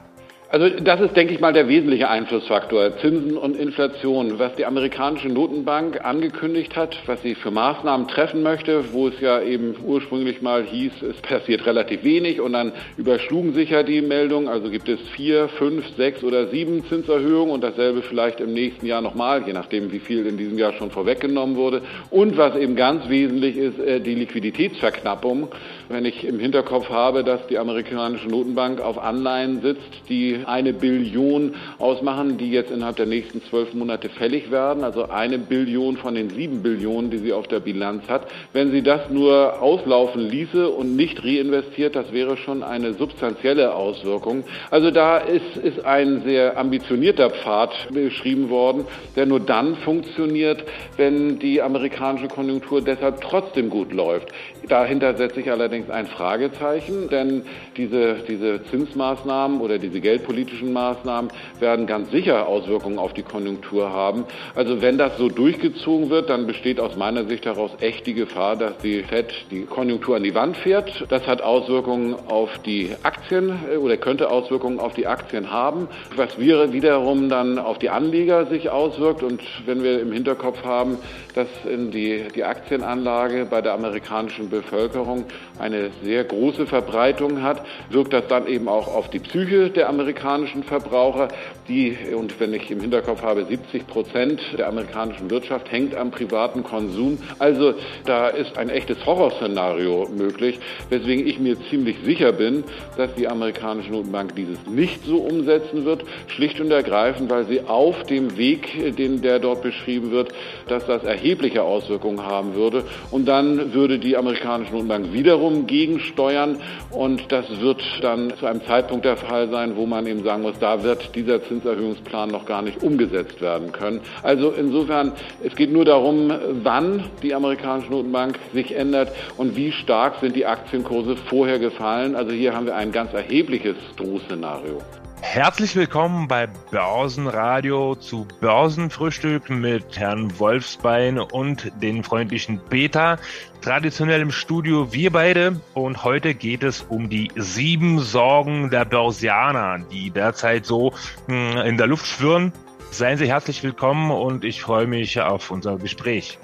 Also 0.52 0.68
das 0.68 1.00
ist, 1.00 1.16
denke 1.16 1.32
ich 1.32 1.40
mal, 1.40 1.54
der 1.54 1.68
wesentliche 1.68 2.10
Einflussfaktor. 2.10 2.98
Zinsen 2.98 3.38
und 3.38 3.56
Inflation. 3.56 4.40
Was 4.40 4.56
die 4.56 4.66
amerikanische 4.66 5.30
Notenbank 5.30 6.04
angekündigt 6.04 6.76
hat, 6.76 6.98
was 7.06 7.22
sie 7.22 7.36
für 7.36 7.52
Maßnahmen 7.52 8.08
treffen 8.08 8.42
möchte, 8.42 8.92
wo 8.92 9.10
es 9.10 9.20
ja 9.20 9.44
eben 9.44 9.76
ursprünglich 9.86 10.42
mal 10.42 10.64
hieß, 10.64 11.04
es 11.04 11.18
passiert 11.22 11.68
relativ 11.68 12.04
wenig 12.04 12.42
und 12.42 12.54
dann 12.54 12.72
überschlugen 12.98 13.54
sich 13.54 13.70
ja 13.70 13.84
die 13.84 14.02
Meldungen. 14.02 14.48
Also 14.48 14.72
gibt 14.72 14.90
es 14.90 15.00
vier, 15.16 15.50
fünf, 15.50 15.86
sechs 15.98 16.24
oder 16.24 16.48
sieben 16.48 16.84
Zinserhöhungen 16.84 17.54
und 17.54 17.64
dasselbe 17.64 18.02
vielleicht 18.02 18.40
im 18.40 18.52
nächsten 18.52 18.88
Jahr 18.88 19.02
nochmal, 19.02 19.44
je 19.46 19.54
nachdem, 19.54 19.92
wie 19.92 20.00
viel 20.00 20.26
in 20.26 20.38
diesem 20.38 20.58
Jahr 20.58 20.74
schon 20.74 20.90
vorweggenommen 20.90 21.58
wurde. 21.58 21.84
Und 22.10 22.38
was 22.38 22.56
eben 22.56 22.76
ganz 22.76 23.08
wesentlich 23.08 23.56
ist, 23.56 23.78
äh, 23.78 24.00
die 24.00 24.16
Liquiditätsverknappung. 24.16 25.50
Wenn 25.92 26.06
ich 26.06 26.24
im 26.24 26.40
Hinterkopf 26.40 26.88
habe, 26.90 27.24
dass 27.24 27.48
die 27.48 27.58
amerikanische 27.58 28.28
Notenbank 28.28 28.80
auf 28.80 29.00
Anleihen 29.00 29.60
sitzt, 29.64 30.08
die 30.08 30.44
eine 30.46 30.72
Billion 30.72 31.56
ausmachen, 31.80 32.38
die 32.38 32.52
jetzt 32.52 32.70
innerhalb 32.70 32.98
der 32.98 33.08
nächsten 33.08 33.42
zwölf 33.42 33.74
Monate 33.74 34.08
fällig 34.08 34.52
werden, 34.52 34.84
also 34.84 35.10
eine 35.10 35.40
Billion 35.40 35.98
von 35.98 36.14
den 36.14 36.30
sieben 36.30 36.62
Billionen, 36.62 37.10
die 37.10 37.18
sie 37.18 37.34
auf 37.34 37.48
der 37.48 37.60
Bilanz 37.60 38.08
hat. 38.08 38.28
Wenn 38.54 38.70
sie 38.70 38.84
das 38.84 39.10
nur 39.10 39.64
auslaufen 39.64 40.22
ließe 40.30 40.70
und 40.70 40.96
nicht 40.96 41.24
reinvestiert, 41.24 41.96
das 41.96 42.14
wäre 42.14 42.38
schon 42.38 42.62
eine 42.62 42.94
substanzielle 42.94 43.74
Auswirkung. 43.74 44.44
Also 44.70 44.92
da 44.92 45.18
ist, 45.18 45.58
ist 45.58 45.84
ein 45.86 46.22
sehr 46.22 46.56
ambitionierter 46.56 47.32
Pfad 47.32 47.92
beschrieben 47.92 48.52
worden, 48.52 48.86
der 49.16 49.26
nur 49.26 49.40
dann 49.40 49.76
funktioniert, 49.78 50.64
wenn 50.98 51.40
die 51.40 51.64
amerikanische 51.64 52.28
Konjunktur 52.28 52.80
deshalb 52.84 53.22
trotzdem 53.22 53.72
gut 53.72 53.92
läuft. 53.92 54.28
Dahinter 54.68 55.18
setze 55.18 55.40
ich 55.40 55.50
allerdings 55.50 55.79
ein 55.90 56.08
Fragezeichen, 56.08 57.10
denn 57.10 57.44
diese, 57.78 58.16
diese 58.28 58.64
Zinsmaßnahmen 58.64 59.62
oder 59.62 59.78
diese 59.78 60.02
geldpolitischen 60.02 60.74
Maßnahmen 60.74 61.32
werden 61.60 61.88
ganz 61.88 62.12
sicher 62.12 62.48
Auswirkungen 62.48 63.00
auf 63.00 63.14
die 63.14 63.24
Konjunktur 63.24 63.92
haben. 63.92 64.26
Also 64.56 64.82
wenn 64.82 64.98
das 64.98 65.18
so 65.18 65.30
durchgezogen 65.30 66.10
wird, 66.10 66.30
dann 66.30 66.48
besteht 66.48 66.80
aus 66.80 66.96
meiner 66.96 67.26
Sicht 67.26 67.46
heraus 67.46 67.72
echt 67.80 68.06
die 68.08 68.14
Gefahr, 68.14 68.56
dass 68.56 68.78
die 68.80 69.04
FED 69.04 69.34
die 69.52 69.66
Konjunktur 69.66 70.16
an 70.16 70.24
die 70.24 70.36
Wand 70.36 70.58
fährt. 70.58 71.06
Das 71.10 71.26
hat 71.28 71.42
Auswirkungen 71.42 72.16
auf 72.28 72.50
die 72.66 72.92
Aktien 73.04 73.60
äh, 73.72 73.78
oder 73.78 73.98
könnte 73.98 74.30
Auswirkungen 74.30 74.80
auf 74.80 74.94
die 74.94 75.08
Aktien 75.08 75.52
haben, 75.52 75.88
was 76.16 76.38
wäre 76.40 76.74
wiederum 76.74 77.30
dann 77.30 77.58
auf 77.58 77.80
die 77.80 77.90
Anleger 77.90 78.46
sich 78.48 78.70
auswirkt. 78.70 79.24
Und 79.24 79.42
wenn 79.66 79.84
wir 79.84 80.02
im 80.02 80.12
Hinterkopf 80.12 80.64
haben, 80.64 80.98
dass 81.36 81.48
die, 81.66 82.26
die 82.36 82.44
Aktienanlage 82.44 83.46
bei 83.50 83.62
der 83.62 83.74
amerikanischen 83.74 84.50
Bevölkerung 84.50 85.26
eine 85.74 85.92
sehr 86.04 86.24
große 86.24 86.66
Verbreitung 86.66 87.42
hat, 87.42 87.64
wirkt 87.90 88.14
das 88.14 88.28
dann 88.28 88.48
eben 88.48 88.68
auch 88.68 88.88
auf 88.88 89.10
die 89.10 89.20
Psyche 89.20 89.70
der 89.70 89.90
amerikanischen 89.90 90.64
Verbraucher, 90.64 91.30
die, 91.68 91.96
und 92.16 92.40
wenn 92.40 92.54
ich 92.54 92.70
im 92.72 92.82
Hinterkopf 92.82 93.22
habe, 93.22 93.46
70 93.46 93.88
Prozent 93.88 94.42
der 94.58 94.68
amerikanischen 94.68 95.30
Wirtschaft 95.30 95.72
hängt 95.72 95.96
am 95.96 96.12
privaten 96.12 96.64
Konsum. 96.64 97.20
Also 97.38 97.74
da 98.06 98.28
ist 98.28 98.58
ein 98.58 98.70
echtes 98.70 99.06
Horrorszenario 99.06 100.10
möglich, 100.16 100.60
weswegen 100.90 101.28
ich 101.28 101.40
mir 101.40 101.58
ziemlich 101.70 101.98
sicher 102.04 102.32
bin, 102.32 102.64
dass 102.98 103.14
die 103.16 103.28
amerikanische 103.28 103.92
Notenbank 103.92 104.36
dieses 104.36 104.66
nicht 104.68 105.04
so 105.06 105.18
umsetzen 105.18 105.86
wird, 105.86 106.04
schlicht 106.28 106.60
und 106.60 106.72
ergreifend, 106.72 107.30
weil 107.30 107.46
sie 107.46 107.62
auf 107.62 108.04
dem 108.04 108.38
Weg, 108.38 108.96
den 108.98 109.22
der 109.22 109.40
dort 109.40 109.62
beschrieben 109.62 110.12
wird, 110.12 110.30
dass 110.68 110.86
das 110.86 111.04
erhebliche 111.04 111.64
Auswirkungen 111.64 112.26
haben 112.26 112.56
würde. 112.56 112.84
Und 113.12 113.28
dann 113.28 113.74
würde 113.74 114.00
die 114.00 114.18
amerikanische 114.18 114.74
Notenbank 114.74 115.14
wiederum 115.14 115.59
gegensteuern 115.68 116.58
und 116.92 117.32
das 117.32 117.46
wird 117.60 117.82
dann 118.02 118.34
zu 118.40 118.46
einem 118.46 118.64
Zeitpunkt 118.66 119.06
der 119.06 119.18
Fall 119.18 119.50
sein, 119.50 119.76
wo 119.76 119.86
man 119.86 120.08
eben 120.08 120.24
sagen 120.24 120.44
muss, 120.44 120.60
da 120.60 120.84
wird 120.84 121.16
dieser 121.16 121.44
Zinserhöhungsplan 121.44 122.30
noch 122.30 122.46
gar 122.46 122.62
nicht 122.62 122.84
umgesetzt 122.84 123.42
werden 123.42 123.72
können. 123.72 124.02
Also 124.24 124.52
insofern, 124.52 125.14
es 125.44 125.56
geht 125.56 125.72
nur 125.72 125.86
darum, 125.86 126.32
wann 126.64 127.04
die 127.24 127.34
amerikanische 127.34 127.92
Notenbank 127.92 128.40
sich 128.54 128.76
ändert 128.76 129.12
und 129.38 129.56
wie 129.56 129.72
stark 129.72 130.16
sind 130.22 130.36
die 130.36 130.46
Aktienkurse 130.46 131.16
vorher 131.16 131.60
gefallen. 131.60 132.16
Also 132.16 132.32
hier 132.32 132.56
haben 132.56 132.66
wir 132.66 132.76
ein 132.76 132.92
ganz 132.92 133.14
erhebliches 133.14 133.76
Drohszenario. 133.98 134.80
Herzlich 135.22 135.76
willkommen 135.76 136.28
bei 136.28 136.48
Börsenradio 136.48 137.96
zu 137.96 138.26
Börsenfrühstück 138.40 139.50
mit 139.50 139.98
Herrn 139.98 140.38
Wolfsbein 140.40 141.20
und 141.20 141.72
den 141.82 142.04
freundlichen 142.04 142.60
Peter. 142.70 143.20
Traditionell 143.62 144.22
im 144.22 144.32
Studio 144.32 144.92
wir 144.94 145.12
beide 145.12 145.60
und 145.74 146.04
heute 146.04 146.34
geht 146.34 146.64
es 146.64 146.82
um 146.82 147.10
die 147.10 147.30
sieben 147.36 148.00
Sorgen 148.00 148.70
der 148.70 148.86
Börsianer, 148.86 149.80
die 149.92 150.10
derzeit 150.10 150.66
so 150.66 150.94
hm, 151.28 151.58
in 151.58 151.78
der 151.78 151.88
Luft 151.88 152.08
schwirren. 152.08 152.54
Seien 152.92 153.18
Sie 153.18 153.28
herzlich 153.28 153.62
willkommen 153.62 154.12
und 154.12 154.44
ich 154.44 154.62
freue 154.62 154.88
mich 154.88 155.22
auf 155.22 155.52
unser 155.52 155.78
Gespräch. 155.78 156.40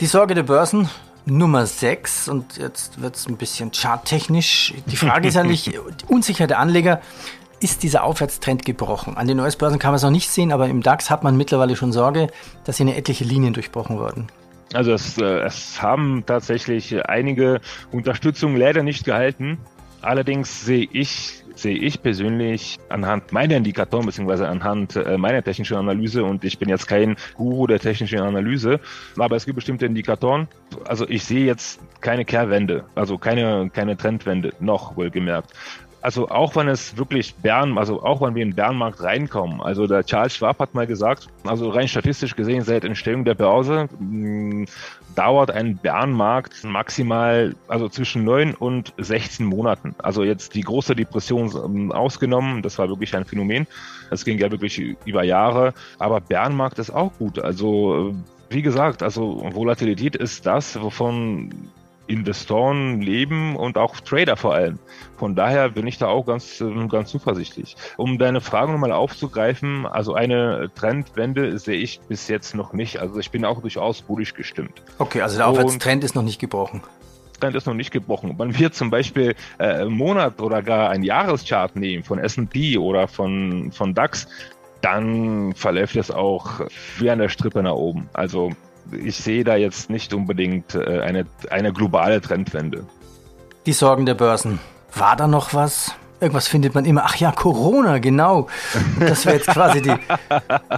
Die 0.00 0.06
Sorge 0.06 0.34
der 0.34 0.42
Börsen, 0.42 0.90
Nummer 1.24 1.66
6 1.66 2.28
und 2.28 2.56
jetzt 2.56 3.00
wird 3.00 3.16
es 3.16 3.26
ein 3.26 3.36
bisschen 3.36 3.72
charttechnisch. 3.72 4.74
Die 4.86 4.96
Frage 4.96 5.28
ist 5.28 5.36
eigentlich, 5.36 5.64
die 5.72 5.78
Unsicherheit 6.06 6.50
der 6.50 6.58
Anleger, 6.58 7.00
ist 7.60 7.82
dieser 7.82 8.04
Aufwärtstrend 8.04 8.64
gebrochen. 8.64 9.16
An 9.16 9.26
den 9.26 9.40
US-Börsen 9.40 9.78
kann 9.78 9.90
man 9.90 9.96
es 9.96 10.02
noch 10.02 10.10
nicht 10.10 10.30
sehen, 10.30 10.52
aber 10.52 10.68
im 10.68 10.82
DAX 10.82 11.10
hat 11.10 11.22
man 11.24 11.36
mittlerweile 11.36 11.76
schon 11.76 11.92
Sorge, 11.92 12.28
dass 12.64 12.76
hier 12.76 12.86
eine 12.86 12.96
etliche 12.96 13.24
Linien 13.24 13.54
durchbrochen 13.54 13.98
wurden. 13.98 14.28
Also 14.74 14.92
es, 14.92 15.18
äh, 15.18 15.40
es 15.40 15.80
haben 15.80 16.24
tatsächlich 16.26 17.08
einige 17.08 17.60
Unterstützungen 17.90 18.56
leider 18.56 18.82
nicht 18.82 19.04
gehalten. 19.04 19.58
Allerdings 20.02 20.64
sehe 20.64 20.88
ich 20.92 21.42
sehe 21.58 21.76
ich 21.76 22.02
persönlich 22.02 22.78
anhand 22.88 23.32
meiner 23.32 23.56
Indikatoren 23.56 24.06
beziehungsweise 24.06 24.48
anhand 24.48 24.94
äh, 24.94 25.18
meiner 25.18 25.42
technischen 25.42 25.76
Analyse 25.76 26.22
und 26.22 26.44
ich 26.44 26.58
bin 26.58 26.68
jetzt 26.68 26.86
kein 26.86 27.16
Guru 27.34 27.66
der 27.66 27.80
technischen 27.80 28.20
Analyse, 28.20 28.80
aber 29.18 29.36
es 29.36 29.44
gibt 29.44 29.56
bestimmte 29.56 29.86
Indikatoren. 29.86 30.46
Also 30.86 31.08
ich 31.08 31.24
sehe 31.24 31.44
jetzt 31.44 31.80
keine 32.00 32.24
Kehrwende, 32.24 32.84
also 32.94 33.18
keine 33.18 33.70
keine 33.70 33.96
Trendwende 33.96 34.52
noch 34.60 34.96
wohlgemerkt. 34.96 35.52
Also 36.00 36.28
auch 36.28 36.54
wenn 36.56 36.68
es 36.68 36.96
wirklich 36.96 37.34
Bern, 37.34 37.76
also 37.76 38.02
auch 38.02 38.20
wenn 38.20 38.34
wir 38.34 38.42
in 38.42 38.50
den 38.50 38.56
Bärenmarkt 38.56 39.02
reinkommen, 39.02 39.60
also 39.60 39.86
der 39.86 40.04
Charles 40.04 40.36
Schwab 40.36 40.58
hat 40.60 40.74
mal 40.74 40.86
gesagt, 40.86 41.28
also 41.44 41.70
rein 41.70 41.88
statistisch 41.88 42.36
gesehen 42.36 42.62
seit 42.62 42.84
Entstehung 42.84 43.24
der 43.24 43.34
Börse 43.34 43.88
mh, 43.98 44.66
dauert 45.16 45.50
ein 45.50 45.76
Bärenmarkt 45.76 46.64
maximal, 46.64 47.54
also 47.66 47.88
zwischen 47.88 48.24
neun 48.24 48.54
und 48.54 48.92
16 48.98 49.44
Monaten. 49.44 49.94
Also 49.98 50.22
jetzt 50.22 50.54
die 50.54 50.62
große 50.62 50.94
Depression 50.94 51.52
ähm, 51.64 51.92
ausgenommen, 51.92 52.62
das 52.62 52.78
war 52.78 52.88
wirklich 52.88 53.16
ein 53.16 53.24
Phänomen. 53.24 53.66
Es 54.10 54.24
ging 54.24 54.38
ja 54.38 54.50
wirklich 54.50 54.78
über 55.04 55.24
Jahre, 55.24 55.74
aber 55.98 56.20
Bärenmarkt 56.20 56.78
ist 56.78 56.90
auch 56.90 57.12
gut. 57.18 57.38
Also 57.38 58.10
äh, 58.10 58.14
wie 58.50 58.62
gesagt, 58.62 59.02
also 59.02 59.42
Volatilität 59.52 60.16
ist 60.16 60.46
das, 60.46 60.80
wovon 60.80 61.50
Investoren 62.08 63.00
leben 63.00 63.54
und 63.56 63.78
auch 63.78 64.00
Trader 64.00 64.36
vor 64.36 64.54
allem. 64.54 64.78
Von 65.16 65.36
daher 65.36 65.68
bin 65.68 65.86
ich 65.86 65.98
da 65.98 66.08
auch 66.08 66.26
ganz, 66.26 66.60
ähm, 66.60 66.88
ganz 66.88 67.10
zuversichtlich. 67.10 67.76
Um 67.96 68.18
deine 68.18 68.40
Frage 68.40 68.72
nochmal 68.72 68.92
aufzugreifen, 68.92 69.86
also 69.86 70.14
eine 70.14 70.70
Trendwende 70.74 71.58
sehe 71.58 71.78
ich 71.78 72.00
bis 72.08 72.28
jetzt 72.28 72.54
noch 72.54 72.72
nicht. 72.72 72.98
Also 72.98 73.18
ich 73.18 73.30
bin 73.30 73.44
auch 73.44 73.60
durchaus 73.60 74.02
bullisch 74.02 74.34
gestimmt. 74.34 74.82
Okay, 74.98 75.20
also 75.20 75.36
der 75.36 75.46
Aufwärtstrend 75.48 76.02
ist 76.02 76.14
noch 76.14 76.22
nicht 76.22 76.40
gebrochen. 76.40 76.82
Trend 77.40 77.54
ist 77.54 77.66
noch 77.66 77.74
nicht 77.74 77.92
gebrochen. 77.92 78.34
Man 78.36 78.58
wird 78.58 78.74
zum 78.74 78.90
Beispiel 78.90 79.34
äh, 79.58 79.64
einen 79.64 79.92
Monat 79.92 80.40
oder 80.40 80.62
gar 80.62 80.90
ein 80.90 81.02
Jahreschart 81.02 81.76
nehmen 81.76 82.02
von 82.02 82.18
S&P 82.18 82.78
oder 82.78 83.06
von, 83.06 83.70
von 83.70 83.94
DAX, 83.94 84.26
dann 84.80 85.52
verläuft 85.54 85.96
es 85.96 86.10
auch 86.10 86.60
wie 86.98 87.10
an 87.10 87.18
der 87.18 87.28
Strippe 87.28 87.62
nach 87.62 87.74
oben. 87.74 88.08
Also 88.12 88.52
ich 88.92 89.16
sehe 89.16 89.44
da 89.44 89.56
jetzt 89.56 89.90
nicht 89.90 90.14
unbedingt 90.14 90.74
äh, 90.74 91.00
eine, 91.00 91.26
eine 91.50 91.72
globale 91.72 92.20
Trendwende. 92.20 92.84
Die 93.66 93.72
Sorgen 93.72 94.06
der 94.06 94.14
Börsen. 94.14 94.58
War 94.94 95.16
da 95.16 95.26
noch 95.26 95.54
was? 95.54 95.92
Irgendwas 96.20 96.48
findet 96.48 96.74
man 96.74 96.84
immer. 96.84 97.04
Ach 97.04 97.16
ja, 97.16 97.30
Corona, 97.30 97.98
genau. 97.98 98.48
Das 98.98 99.24
wäre 99.24 99.36
jetzt 99.36 99.48
quasi 99.48 99.82
die, 99.82 99.94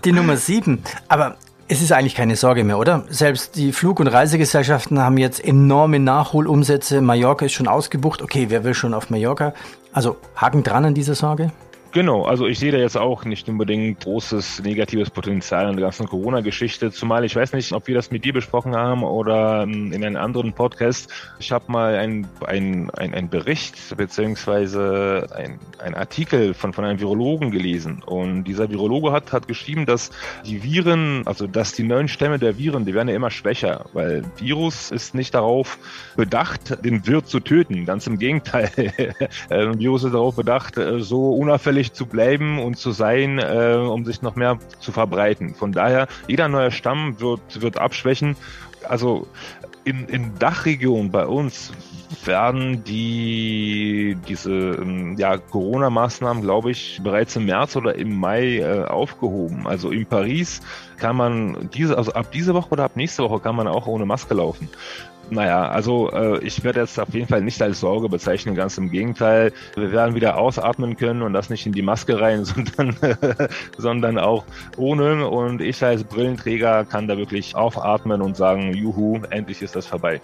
die 0.05 0.13
Nummer 0.13 0.37
sieben. 0.37 0.83
Aber 1.09 1.37
es 1.69 1.81
ist 1.81 1.93
eigentlich 1.93 2.17
keine 2.17 2.37
Sorge 2.37 2.65
mehr, 2.65 2.79
oder? 2.79 3.05
Selbst 3.09 3.57
die 3.57 3.73
Flug- 3.73 4.01
und 4.01 4.09
Reisegesellschaften 4.09 4.99
haben 4.99 5.17
jetzt 5.17 5.43
enorme 5.43 5.99
Nachholumsätze. 6.01 7.01
Mallorca 7.01 7.47
ist 7.47 7.53
schon 7.53 7.69
ausgebucht. 7.69 8.23
Okay, 8.23 8.47
wer 8.49 8.65
will 8.65 8.75
schon 8.75 8.93
auf 8.93 9.09
Mallorca? 9.09 9.55
Also 9.93 10.17
Haken 10.35 10.63
dran 10.63 10.85
an 10.85 10.95
dieser 10.95 11.15
Sorge? 11.15 11.53
Genau, 11.93 12.23
also 12.23 12.47
ich 12.47 12.61
sehe 12.61 12.71
da 12.71 12.79
jetzt 12.79 12.97
auch 12.97 13.25
nicht 13.25 13.49
unbedingt 13.49 14.05
großes 14.05 14.63
negatives 14.63 15.11
Potenzial 15.11 15.69
in 15.69 15.77
der 15.77 15.87
ganzen 15.87 16.07
Corona-Geschichte, 16.07 16.93
zumal 16.93 17.25
ich 17.25 17.35
weiß 17.35 17.53
nicht, 17.53 17.73
ob 17.73 17.89
wir 17.89 17.97
das 17.97 18.13
mit 18.13 18.25
dir 18.25 18.33
besprochen 18.33 18.77
haben 18.77 19.03
oder 19.03 19.65
ähm, 19.65 19.93
in 19.93 20.05
einem 20.05 20.15
anderen 20.17 20.53
Podcast. 20.53 21.13
Ich 21.41 21.51
habe 21.51 21.65
mal 21.67 21.97
ein, 21.97 22.29
ein, 22.47 22.91
ein, 22.91 23.29
Bericht 23.29 23.97
beziehungsweise 23.97 25.27
ein, 25.35 25.59
ein 25.79 25.97
Artikel 25.97 26.55
von, 26.55 26.73
von 26.73 26.85
einem 26.85 27.01
Virologen 27.01 27.51
gelesen 27.51 28.05
und 28.07 28.45
dieser 28.45 28.71
Virologe 28.71 29.11
hat, 29.11 29.33
hat 29.33 29.49
geschrieben, 29.49 29.85
dass 29.85 30.11
die 30.47 30.63
Viren, 30.63 31.27
also 31.27 31.49
dass 31.49 31.73
die 31.73 31.83
neuen 31.83 32.07
Stämme 32.07 32.39
der 32.39 32.57
Viren, 32.57 32.85
die 32.85 32.95
werden 32.95 33.09
ja 33.09 33.17
immer 33.17 33.33
schwächer, 33.33 33.87
weil 33.95 34.23
Virus 34.37 34.93
ist 34.93 35.17
nicht 35.17 35.35
darauf 35.35 35.77
bedacht, 36.15 36.85
den 36.85 37.05
Wirt 37.09 37.27
zu 37.27 37.41
töten, 37.41 37.85
ganz 37.85 38.07
im 38.07 38.17
Gegenteil. 38.17 38.71
Ein 39.49 39.79
Virus 39.81 40.05
ist 40.05 40.15
darauf 40.15 40.37
bedacht, 40.37 40.79
äh, 40.79 41.01
so 41.01 41.31
unauffällig 41.33 41.80
anfällig 41.81 41.93
zu 41.93 42.07
bleiben 42.07 42.59
und 42.59 42.77
zu 42.77 42.93
sein, 42.93 43.39
äh, 43.39 43.75
um 43.75 44.05
sich 44.05 44.23
noch 44.23 44.37
mehr 44.37 44.59
zu 44.81 44.93
verbreiten. 44.93 45.55
Von 45.55 45.73
daher, 45.73 46.09
jeder 46.29 46.49
neue 46.49 46.71
Stamm 46.71 47.21
wird, 47.21 47.63
wird 47.63 47.79
abschwächen. 47.79 48.37
Also 48.89 49.27
in, 49.85 50.07
in 50.09 50.39
Dachregion 50.39 51.11
bei 51.11 51.27
uns 51.27 51.73
werden 52.25 52.85
die 52.85 54.17
diese 54.29 54.53
ähm, 54.53 55.17
ja, 55.17 55.39
Corona-Maßnahmen, 55.39 56.43
glaube 56.43 56.71
ich, 56.71 57.01
bereits 57.03 57.37
im 57.37 57.47
März 57.47 57.77
oder 57.77 57.95
im 57.95 58.19
Mai 58.19 58.59
äh, 58.59 58.85
aufgehoben. 58.85 59.67
Also 59.67 59.91
in 59.91 60.05
Paris 60.07 60.61
kann 60.99 61.17
man 61.17 61.71
diese, 61.73 61.97
also 61.97 62.13
ab 62.13 62.31
diese 62.33 62.53
Woche 62.53 62.71
oder 62.71 62.85
ab 62.85 62.97
nächste 62.97 63.23
Woche 63.23 63.41
kann 63.41 63.57
man 63.57 63.69
auch 63.69 63.87
ohne 63.87 64.05
Maske 64.05 64.35
laufen. 64.35 64.69
Naja, 65.31 65.69
also 65.69 66.11
äh, 66.11 66.39
ich 66.45 66.65
werde 66.65 66.81
jetzt 66.81 66.99
auf 66.99 67.15
jeden 67.15 67.29
Fall 67.29 67.41
nicht 67.41 67.63
als 67.63 67.81
Sorge 67.81 68.09
bezeichnen, 68.09 68.55
ganz 68.55 68.77
im 68.79 68.91
Gegenteil. 68.91 69.53
Wir 69.77 69.93
werden 69.93 70.15
wieder 70.15 70.37
ausatmen 70.37 70.97
können 70.97 71.23
und 71.23 71.33
das 71.33 71.51
nicht 71.51 71.67
in 71.67 71.73
die 71.73 71.83
Maske 71.83 72.21
rein, 72.21 72.45
sondern, 72.77 72.97
sondern 73.79 74.19
auch 74.19 74.45
ohne. 74.77 75.29
Und 75.29 75.61
ich 75.61 75.83
als 75.85 76.05
Brillenträger 76.05 76.85
kann 76.85 77.07
da 77.07 77.17
wirklich 77.17 77.55
aufatmen 77.55 78.23
und 78.23 78.37
sagen, 78.37 78.75
juhu, 78.75 79.21
endlich 79.31 79.63
ist 79.63 79.77
das 79.77 79.87
vorbei. 79.87 80.21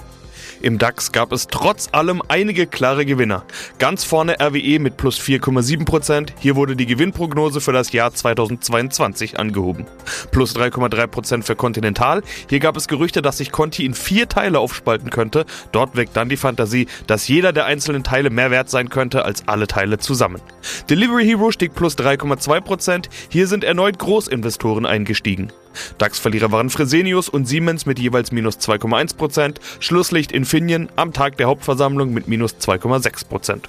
Im 0.61 0.79
DAX 0.79 1.13
gab 1.13 1.33
es 1.33 1.49
trotz 1.49 1.89
allem 1.93 2.23
einige 2.29 2.67
klare 2.67 3.05
Gewinner. 3.05 3.45
Ganz 3.79 4.05
vorne 4.05 4.37
RWE 4.41 4.79
mit 4.79 4.97
plus 4.97 5.19
4,7%. 5.19 6.31
Hier 6.39 6.57
wurde 6.57 6.77
die 6.77 6.87
Gewinnprognose 6.87 7.61
für 7.61 7.73
das 7.73 7.93
Jahr 7.93 8.13
2022 8.13 9.39
angehoben. 9.39 9.87
Plus 10.31 10.57
3,3% 10.57 11.43
für 11.43 11.57
Continental. 11.57 12.23
Hier 12.49 12.61
gab 12.61 12.77
es 12.77 12.89
Gerüchte, 12.89 13.23
dass 13.23 13.39
sich 13.39 13.53
Conti 13.53 13.85
in 13.85 13.95
vier 13.95 14.29
Teile 14.29 14.61
aufspalten 14.97 15.11
könnte. 15.11 15.45
Dort 15.73 15.97
weckt 15.97 16.17
dann 16.17 16.29
die 16.29 16.37
Fantasie, 16.37 16.87
dass 17.07 17.29
jeder 17.29 17.53
der 17.53 17.67
einzelnen 17.67 18.03
Teile 18.03 18.31
mehr 18.31 18.51
wert 18.51 18.71
sein 18.71 18.89
könnte 18.89 19.25
als 19.25 19.47
alle 19.47 19.67
Teile 19.67 19.99
zusammen. 19.99 20.41
Delivery 20.89 21.25
Hero 21.25 21.51
stieg 21.51 21.75
plus 21.75 21.97
3,2%. 21.97 23.09
Hier 23.29 23.47
sind 23.47 23.65
erneut 23.65 23.99
Großinvestoren 23.99 24.87
eingestiegen. 24.87 25.53
DAX-Verlierer 25.99 26.53
waren 26.53 26.71
Fresenius 26.71 27.29
und 27.29 27.47
Siemens 27.47 27.85
mit 27.85 27.99
jeweils 27.99 28.33
minus 28.33 28.59
2,1%, 28.59 29.57
Schlusslicht 29.79 30.33
Infineon 30.33 30.89
am 30.97 31.13
Tag 31.13 31.37
der 31.37 31.49
Hauptversammlung 31.49 32.15
mit 32.15 32.29
minus 32.29 32.57
2,6%. 32.57 33.65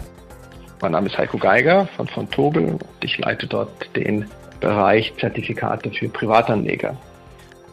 Mein 0.82 0.92
Name 0.94 1.08
ist 1.08 1.18
Heiko 1.18 1.38
Geiger 1.38 1.90
von 1.98 2.08
von 2.08 2.30
Tobel 2.30 2.64
und 2.64 2.84
ich 3.02 3.18
leite 3.18 3.48
dort 3.48 3.94
den 3.96 4.26
Bereich 4.62 5.14
Zertifikate 5.20 5.92
für 5.92 6.08
Privatanleger. 6.08 6.96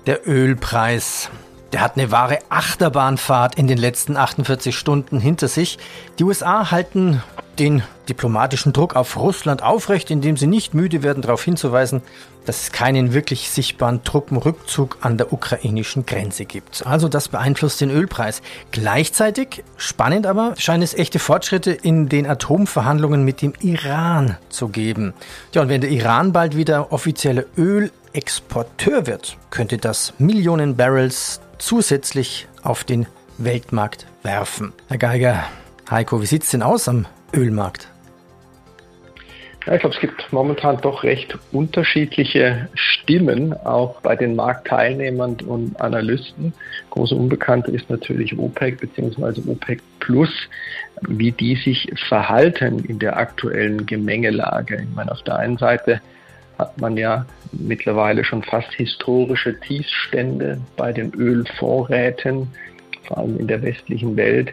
Der 0.06 0.26
Ölpreis. 0.26 1.30
Der 1.74 1.80
hat 1.80 1.96
eine 1.96 2.12
wahre 2.12 2.38
Achterbahnfahrt 2.50 3.56
in 3.56 3.66
den 3.66 3.78
letzten 3.78 4.16
48 4.16 4.78
Stunden 4.78 5.18
hinter 5.18 5.48
sich. 5.48 5.76
Die 6.20 6.22
USA 6.22 6.70
halten 6.70 7.20
den 7.58 7.82
diplomatischen 8.08 8.72
Druck 8.72 8.94
auf 8.94 9.16
Russland 9.16 9.60
aufrecht, 9.60 10.12
indem 10.12 10.36
sie 10.36 10.46
nicht 10.46 10.72
müde 10.74 11.02
werden, 11.02 11.20
darauf 11.20 11.42
hinzuweisen, 11.42 12.02
dass 12.46 12.62
es 12.62 12.70
keinen 12.70 13.12
wirklich 13.12 13.50
sichtbaren 13.50 14.04
Truppenrückzug 14.04 14.98
an 15.00 15.18
der 15.18 15.32
ukrainischen 15.32 16.06
Grenze 16.06 16.44
gibt. 16.44 16.86
Also 16.86 17.08
das 17.08 17.26
beeinflusst 17.26 17.80
den 17.80 17.90
Ölpreis. 17.90 18.40
Gleichzeitig, 18.70 19.64
spannend 19.76 20.28
aber, 20.28 20.54
scheinen 20.56 20.84
es 20.84 20.94
echte 20.94 21.18
Fortschritte 21.18 21.72
in 21.72 22.08
den 22.08 22.28
Atomverhandlungen 22.28 23.24
mit 23.24 23.42
dem 23.42 23.52
Iran 23.62 24.36
zu 24.48 24.68
geben. 24.68 25.12
Ja, 25.52 25.62
und 25.62 25.70
wenn 25.70 25.80
der 25.80 25.90
Iran 25.90 26.32
bald 26.32 26.56
wieder 26.56 26.92
offizieller 26.92 27.46
Ölexporteur 27.58 29.08
wird, 29.08 29.38
könnte 29.50 29.76
das 29.78 30.14
Millionen 30.18 30.76
Barrels 30.76 31.40
zusätzlich 31.64 32.46
auf 32.62 32.84
den 32.84 33.06
Weltmarkt 33.38 34.06
werfen. 34.22 34.72
Herr 34.88 34.98
Geiger, 34.98 35.44
Heiko, 35.90 36.20
wie 36.20 36.26
sieht 36.26 36.42
es 36.42 36.50
denn 36.50 36.62
aus 36.62 36.88
am 36.88 37.06
Ölmarkt? 37.32 37.88
Ja, 39.66 39.74
ich 39.74 39.80
glaube, 39.80 39.94
es 39.94 40.00
gibt 40.00 40.30
momentan 40.30 40.78
doch 40.82 41.04
recht 41.04 41.38
unterschiedliche 41.52 42.68
Stimmen, 42.74 43.54
auch 43.54 44.02
bei 44.02 44.14
den 44.14 44.36
Marktteilnehmern 44.36 45.38
und 45.46 45.80
Analysten. 45.80 46.52
Große 46.90 47.14
Unbekannte 47.14 47.70
ist 47.70 47.88
natürlich 47.88 48.38
OPEC 48.38 48.80
bzw. 48.80 49.40
OPEC 49.50 49.80
Plus, 50.00 50.30
wie 51.00 51.32
die 51.32 51.56
sich 51.56 51.90
verhalten 52.08 52.84
in 52.84 52.98
der 52.98 53.16
aktuellen 53.16 53.86
Gemengelage. 53.86 54.82
Ich 54.82 54.94
meine, 54.94 55.10
auf 55.10 55.22
der 55.22 55.36
einen 55.36 55.56
Seite 55.56 56.02
hat 56.58 56.80
man 56.80 56.96
ja 56.96 57.26
mittlerweile 57.52 58.24
schon 58.24 58.42
fast 58.42 58.72
historische 58.74 59.58
Tiefstände 59.60 60.60
bei 60.76 60.92
den 60.92 61.12
Ölvorräten, 61.14 62.48
vor 63.06 63.18
allem 63.18 63.38
in 63.38 63.46
der 63.46 63.62
westlichen 63.62 64.16
Welt, 64.16 64.52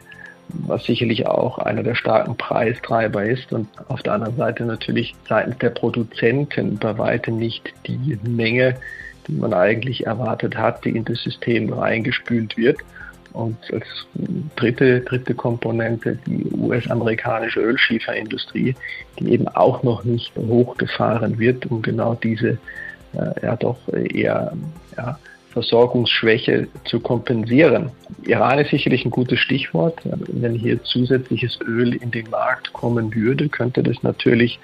was 0.49 0.83
sicherlich 0.83 1.27
auch 1.27 1.59
einer 1.59 1.83
der 1.83 1.95
starken 1.95 2.35
Preistreiber 2.35 3.23
ist 3.23 3.53
und 3.53 3.67
auf 3.87 4.01
der 4.03 4.13
anderen 4.13 4.35
Seite 4.35 4.65
natürlich 4.65 5.15
seitens 5.27 5.57
der 5.59 5.69
Produzenten 5.69 6.77
bei 6.77 6.97
weitem 6.97 7.37
nicht 7.37 7.73
die 7.87 8.19
Menge, 8.23 8.75
die 9.27 9.33
man 9.33 9.53
eigentlich 9.53 10.05
erwartet 10.05 10.57
hat, 10.57 10.83
die 10.83 10.89
in 10.89 11.05
das 11.05 11.21
System 11.23 11.71
reingespült 11.71 12.57
wird. 12.57 12.79
Und 13.33 13.57
als 13.71 13.85
dritte, 14.55 15.01
dritte 15.01 15.33
Komponente 15.33 16.17
die 16.25 16.45
US-amerikanische 16.57 17.61
Ölschieferindustrie, 17.61 18.75
die 19.19 19.31
eben 19.31 19.47
auch 19.47 19.83
noch 19.83 20.03
nicht 20.03 20.35
hochgefahren 20.35 21.39
wird, 21.39 21.65
um 21.67 21.81
genau 21.81 22.15
diese 22.15 22.57
äh, 23.13 23.45
ja 23.45 23.55
doch 23.55 23.77
eher 23.93 24.53
ja, 24.97 25.17
Versorgungsschwäche 25.51 26.67
zu 26.85 26.99
kompensieren. 26.99 27.91
Iran 28.23 28.59
ist 28.59 28.71
sicherlich 28.71 29.05
ein 29.05 29.11
gutes 29.11 29.39
Stichwort. 29.39 29.99
Wenn 30.03 30.55
hier 30.55 30.81
zusätzliches 30.83 31.59
Öl 31.61 31.95
in 31.95 32.11
den 32.11 32.29
Markt 32.29 32.71
kommen 32.73 33.13
würde, 33.13 33.49
könnte 33.49 33.83
das 33.83 34.01
natürlich 34.03 34.59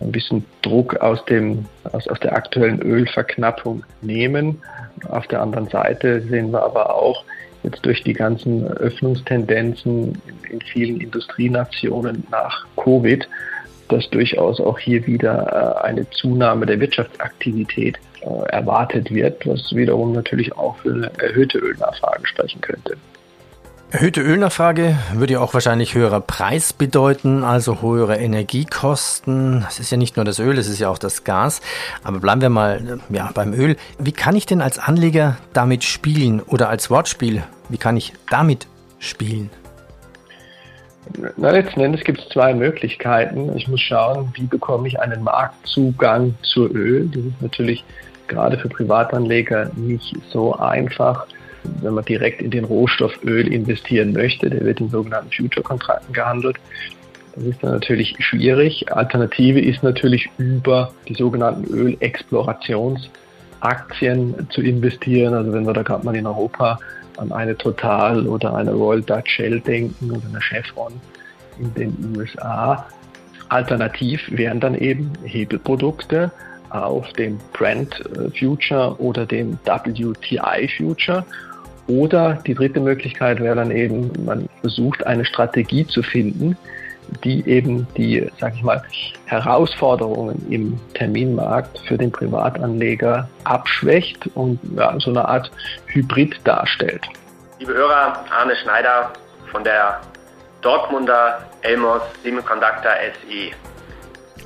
ein 0.00 0.12
bisschen 0.12 0.44
Druck 0.62 0.96
aus, 0.96 1.22
dem, 1.26 1.66
aus, 1.92 2.08
aus 2.08 2.18
der 2.20 2.34
aktuellen 2.34 2.80
Ölverknappung 2.80 3.84
nehmen. 4.00 4.62
Auf 5.08 5.26
der 5.26 5.42
anderen 5.42 5.68
Seite 5.68 6.22
sehen 6.22 6.50
wir 6.52 6.62
aber 6.62 6.94
auch, 6.94 7.24
jetzt 7.62 7.84
durch 7.84 8.02
die 8.02 8.12
ganzen 8.12 8.66
Öffnungstendenzen 8.66 10.20
in 10.50 10.60
vielen 10.60 11.00
Industrienationen 11.00 12.26
nach 12.30 12.66
Covid, 12.76 13.28
dass 13.88 14.08
durchaus 14.10 14.60
auch 14.60 14.78
hier 14.78 15.06
wieder 15.06 15.80
äh, 15.82 15.86
eine 15.86 16.08
Zunahme 16.10 16.66
der 16.66 16.80
Wirtschaftsaktivität 16.80 17.98
äh, 18.22 18.48
erwartet 18.50 19.10
wird, 19.10 19.46
was 19.46 19.74
wiederum 19.74 20.12
natürlich 20.12 20.52
auch 20.56 20.76
für 20.78 20.92
eine 20.92 21.10
erhöhte 21.18 21.58
Ölnachfrage 21.58 22.26
sprechen 22.26 22.60
könnte. 22.60 22.96
Erhöhte 23.92 24.20
Ölnachfrage 24.20 24.96
würde 25.14 25.32
ja 25.32 25.40
auch 25.40 25.52
wahrscheinlich 25.52 25.96
höherer 25.96 26.20
Preis 26.20 26.72
bedeuten, 26.72 27.42
also 27.42 27.82
höhere 27.82 28.18
Energiekosten. 28.18 29.66
Es 29.68 29.80
ist 29.80 29.90
ja 29.90 29.96
nicht 29.96 30.14
nur 30.14 30.24
das 30.24 30.38
Öl, 30.38 30.58
es 30.58 30.68
ist 30.68 30.78
ja 30.78 30.88
auch 30.88 30.98
das 30.98 31.24
Gas. 31.24 31.60
Aber 32.04 32.20
bleiben 32.20 32.40
wir 32.40 32.50
mal 32.50 33.00
ja, 33.08 33.32
beim 33.34 33.52
Öl. 33.52 33.74
Wie 33.98 34.12
kann 34.12 34.36
ich 34.36 34.46
denn 34.46 34.62
als 34.62 34.78
Anleger 34.78 35.38
damit 35.54 35.82
spielen 35.82 36.40
oder 36.40 36.68
als 36.68 36.88
Wortspiel, 36.88 37.42
wie 37.68 37.78
kann 37.78 37.96
ich 37.96 38.12
damit 38.30 38.68
spielen? 39.00 39.50
Na, 41.36 41.50
letzten 41.50 41.80
Endes 41.80 42.04
gibt 42.04 42.20
es 42.20 42.28
zwei 42.28 42.54
Möglichkeiten. 42.54 43.56
Ich 43.56 43.66
muss 43.66 43.80
schauen, 43.80 44.32
wie 44.34 44.46
bekomme 44.46 44.86
ich 44.86 45.00
einen 45.00 45.24
Marktzugang 45.24 46.36
zu 46.42 46.68
Öl. 46.68 47.08
Das 47.08 47.24
ist 47.24 47.42
natürlich 47.42 47.84
gerade 48.28 48.56
für 48.56 48.68
Privatanleger 48.68 49.72
nicht 49.74 50.16
so 50.30 50.54
einfach 50.54 51.26
wenn 51.82 51.94
man 51.94 52.04
direkt 52.04 52.42
in 52.42 52.50
den 52.50 52.64
Rohstoff 52.64 53.12
Öl 53.24 53.50
investieren 53.52 54.12
möchte. 54.12 54.50
Der 54.50 54.64
wird 54.64 54.80
in 54.80 54.90
sogenannten 54.90 55.30
Future-Kontrakten 55.30 56.12
gehandelt. 56.12 56.56
Das 57.34 57.44
ist 57.44 57.62
dann 57.62 57.70
natürlich 57.72 58.16
schwierig. 58.18 58.92
Alternative 58.92 59.60
ist 59.60 59.82
natürlich 59.82 60.28
über 60.38 60.92
die 61.08 61.14
sogenannten 61.14 61.64
Ölexplorationsaktien 61.72 64.48
zu 64.50 64.62
investieren. 64.62 65.34
Also 65.34 65.52
wenn 65.52 65.66
wir 65.66 65.72
da 65.72 65.82
gerade 65.82 66.04
mal 66.04 66.16
in 66.16 66.26
Europa 66.26 66.78
an 67.16 67.32
eine 67.32 67.56
Total 67.56 68.26
oder 68.26 68.54
eine 68.54 68.72
Royal 68.72 69.02
Dutch 69.02 69.30
Shell 69.30 69.60
denken 69.60 70.10
oder 70.10 70.26
eine 70.28 70.40
Chevron 70.40 70.92
in 71.58 71.72
den 71.74 72.14
USA. 72.16 72.86
Alternativ 73.50 74.22
wären 74.30 74.60
dann 74.60 74.74
eben 74.74 75.12
Hebelprodukte 75.24 76.30
auf 76.70 77.12
dem 77.14 77.38
Brent 77.52 78.00
äh, 78.16 78.30
Future 78.38 78.94
oder 78.98 79.26
dem 79.26 79.58
WTI 79.64 80.68
Future. 80.76 81.24
Oder 81.86 82.34
die 82.46 82.54
dritte 82.54 82.80
Möglichkeit 82.80 83.40
wäre 83.40 83.56
dann 83.56 83.70
eben, 83.70 84.10
man 84.24 84.48
versucht 84.60 85.06
eine 85.06 85.24
Strategie 85.24 85.86
zu 85.86 86.02
finden, 86.02 86.56
die 87.24 87.46
eben 87.48 87.86
die, 87.96 88.30
sag 88.38 88.54
ich 88.54 88.62
mal, 88.62 88.82
Herausforderungen 89.26 90.46
im 90.50 90.78
Terminmarkt 90.94 91.78
für 91.80 91.98
den 91.98 92.12
Privatanleger 92.12 93.28
abschwächt 93.44 94.28
und 94.34 94.60
ja, 94.76 94.94
so 95.00 95.10
eine 95.10 95.26
Art 95.26 95.50
Hybrid 95.86 96.40
darstellt. 96.44 97.02
Liebe 97.58 97.74
Hörer, 97.74 98.24
Arne 98.30 98.54
Schneider 98.56 99.12
von 99.50 99.64
der 99.64 100.00
Dortmunder 100.62 101.40
Elmos 101.62 102.02
Semiconductor 102.22 102.92
SE. 102.92 103.69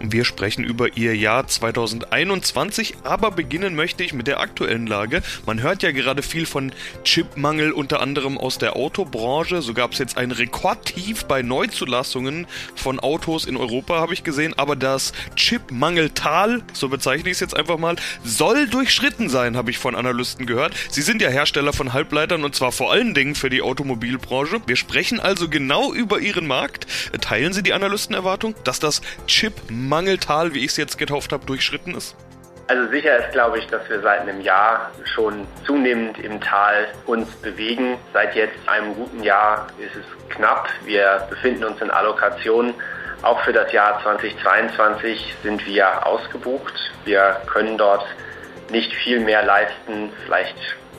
Wir 0.00 0.24
sprechen 0.24 0.64
über 0.64 0.96
ihr 0.96 1.16
Jahr 1.16 1.46
2021, 1.46 2.96
aber 3.04 3.30
beginnen 3.30 3.74
möchte 3.74 4.02
ich 4.02 4.12
mit 4.12 4.26
der 4.26 4.40
aktuellen 4.40 4.86
Lage. 4.86 5.22
Man 5.46 5.62
hört 5.62 5.82
ja 5.82 5.92
gerade 5.92 6.22
viel 6.22 6.46
von 6.46 6.72
Chipmangel, 7.04 7.72
unter 7.72 8.00
anderem 8.00 8.36
aus 8.36 8.58
der 8.58 8.76
Autobranche. 8.76 9.62
So 9.62 9.72
gab 9.72 9.92
es 9.92 9.98
jetzt 9.98 10.18
ein 10.18 10.32
Rekordtief 10.32 11.24
bei 11.26 11.42
Neuzulassungen 11.42 12.46
von 12.74 12.98
Autos 12.98 13.44
in 13.44 13.56
Europa, 13.56 14.00
habe 14.00 14.14
ich 14.14 14.24
gesehen. 14.24 14.54
Aber 14.56 14.76
das 14.76 15.12
Chipmangeltal, 15.36 16.62
so 16.72 16.88
bezeichne 16.88 17.30
ich 17.30 17.36
es 17.36 17.40
jetzt 17.40 17.56
einfach 17.56 17.78
mal, 17.78 17.96
soll 18.24 18.66
durchschritten 18.66 19.28
sein, 19.28 19.56
habe 19.56 19.70
ich 19.70 19.78
von 19.78 19.94
Analysten 19.94 20.46
gehört. 20.46 20.74
Sie 20.90 21.02
sind 21.02 21.22
ja 21.22 21.28
Hersteller 21.28 21.72
von 21.72 21.92
Halbleitern 21.92 22.44
und 22.44 22.54
zwar 22.54 22.72
vor 22.72 22.92
allen 22.92 23.14
Dingen 23.14 23.34
für 23.34 23.50
die 23.50 23.62
Automobilbranche. 23.62 24.60
Wir 24.66 24.76
sprechen 24.76 25.20
also 25.20 25.48
genau 25.48 25.92
über 25.92 26.18
ihren 26.18 26.46
Markt. 26.46 26.86
Teilen 27.20 27.52
Sie 27.52 27.62
die 27.62 27.72
Analystenerwartung, 27.72 28.54
dass 28.64 28.80
das 28.80 29.00
Chipmangeltal 29.26 29.83
Mangeltal, 29.88 30.54
wie 30.54 30.60
ich 30.60 30.72
es 30.72 30.76
jetzt 30.76 30.98
getauft 30.98 31.32
habe, 31.32 31.44
durchschritten 31.46 31.94
ist? 31.94 32.16
Also 32.66 32.90
sicher 32.90 33.18
ist, 33.18 33.32
glaube 33.32 33.58
ich, 33.58 33.66
dass 33.66 33.88
wir 33.90 34.00
seit 34.00 34.20
einem 34.20 34.40
Jahr 34.40 34.90
schon 35.04 35.46
zunehmend 35.66 36.18
im 36.18 36.40
Tal 36.40 36.88
uns 37.06 37.28
bewegen. 37.36 37.98
Seit 38.14 38.34
jetzt 38.34 38.56
einem 38.66 38.94
guten 38.94 39.22
Jahr 39.22 39.66
ist 39.78 39.94
es 39.94 40.34
knapp. 40.34 40.68
Wir 40.84 41.26
befinden 41.28 41.64
uns 41.64 41.80
in 41.82 41.90
Allokationen. 41.90 42.72
Auch 43.22 43.40
für 43.42 43.52
das 43.52 43.70
Jahr 43.72 44.02
2022 44.02 45.34
sind 45.42 45.66
wir 45.66 46.06
ausgebucht. 46.06 46.74
Wir 47.04 47.40
können 47.52 47.76
dort 47.76 48.06
nicht 48.70 48.94
viel 48.94 49.20
mehr 49.20 49.44
leisten, 49.44 50.10
vielleicht 50.24 50.56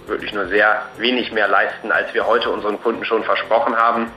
wirklich 0.07 0.33
nur 0.33 0.47
sehr 0.47 0.83
wenig 0.97 1.31
mehr 1.31 1.47
leisten, 1.47 1.91
als 1.91 2.13
wir 2.13 2.27
heute 2.27 2.51
unseren 2.51 2.81
Kunden 2.81 3.05
schon 3.05 3.23
versprochen 3.23 3.75
haben. 3.75 4.11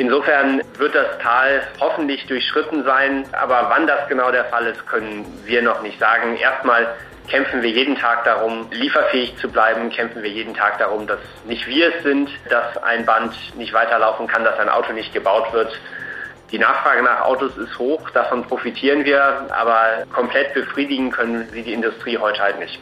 Insofern 0.00 0.62
wird 0.78 0.94
das 0.94 1.18
Tal 1.18 1.60
hoffentlich 1.78 2.26
durchschritten 2.26 2.84
sein, 2.84 3.26
aber 3.32 3.66
wann 3.68 3.86
das 3.86 4.08
genau 4.08 4.30
der 4.30 4.46
Fall 4.46 4.66
ist, 4.66 4.86
können 4.86 5.26
wir 5.44 5.60
noch 5.60 5.82
nicht 5.82 6.00
sagen. 6.00 6.38
Erstmal 6.38 6.96
kämpfen 7.28 7.60
wir 7.60 7.68
jeden 7.68 7.96
Tag 7.96 8.24
darum, 8.24 8.66
lieferfähig 8.70 9.36
zu 9.36 9.50
bleiben, 9.50 9.90
kämpfen 9.90 10.22
wir 10.22 10.30
jeden 10.30 10.54
Tag 10.54 10.78
darum, 10.78 11.06
dass 11.06 11.18
nicht 11.44 11.66
wir 11.66 11.94
es 11.94 12.02
sind, 12.02 12.30
dass 12.48 12.82
ein 12.82 13.04
Band 13.04 13.34
nicht 13.58 13.74
weiterlaufen 13.74 14.26
kann, 14.26 14.42
dass 14.42 14.58
ein 14.58 14.70
Auto 14.70 14.94
nicht 14.94 15.12
gebaut 15.12 15.52
wird. 15.52 15.78
Die 16.50 16.58
Nachfrage 16.58 17.02
nach 17.02 17.20
Autos 17.20 17.58
ist 17.58 17.78
hoch, 17.78 18.08
davon 18.08 18.46
profitieren 18.46 19.04
wir, 19.04 19.48
aber 19.50 20.06
komplett 20.14 20.54
befriedigen 20.54 21.10
können 21.10 21.46
sie 21.52 21.62
die 21.62 21.74
Industrie 21.74 22.16
heute 22.16 22.40
halt 22.40 22.58
nicht. 22.58 22.80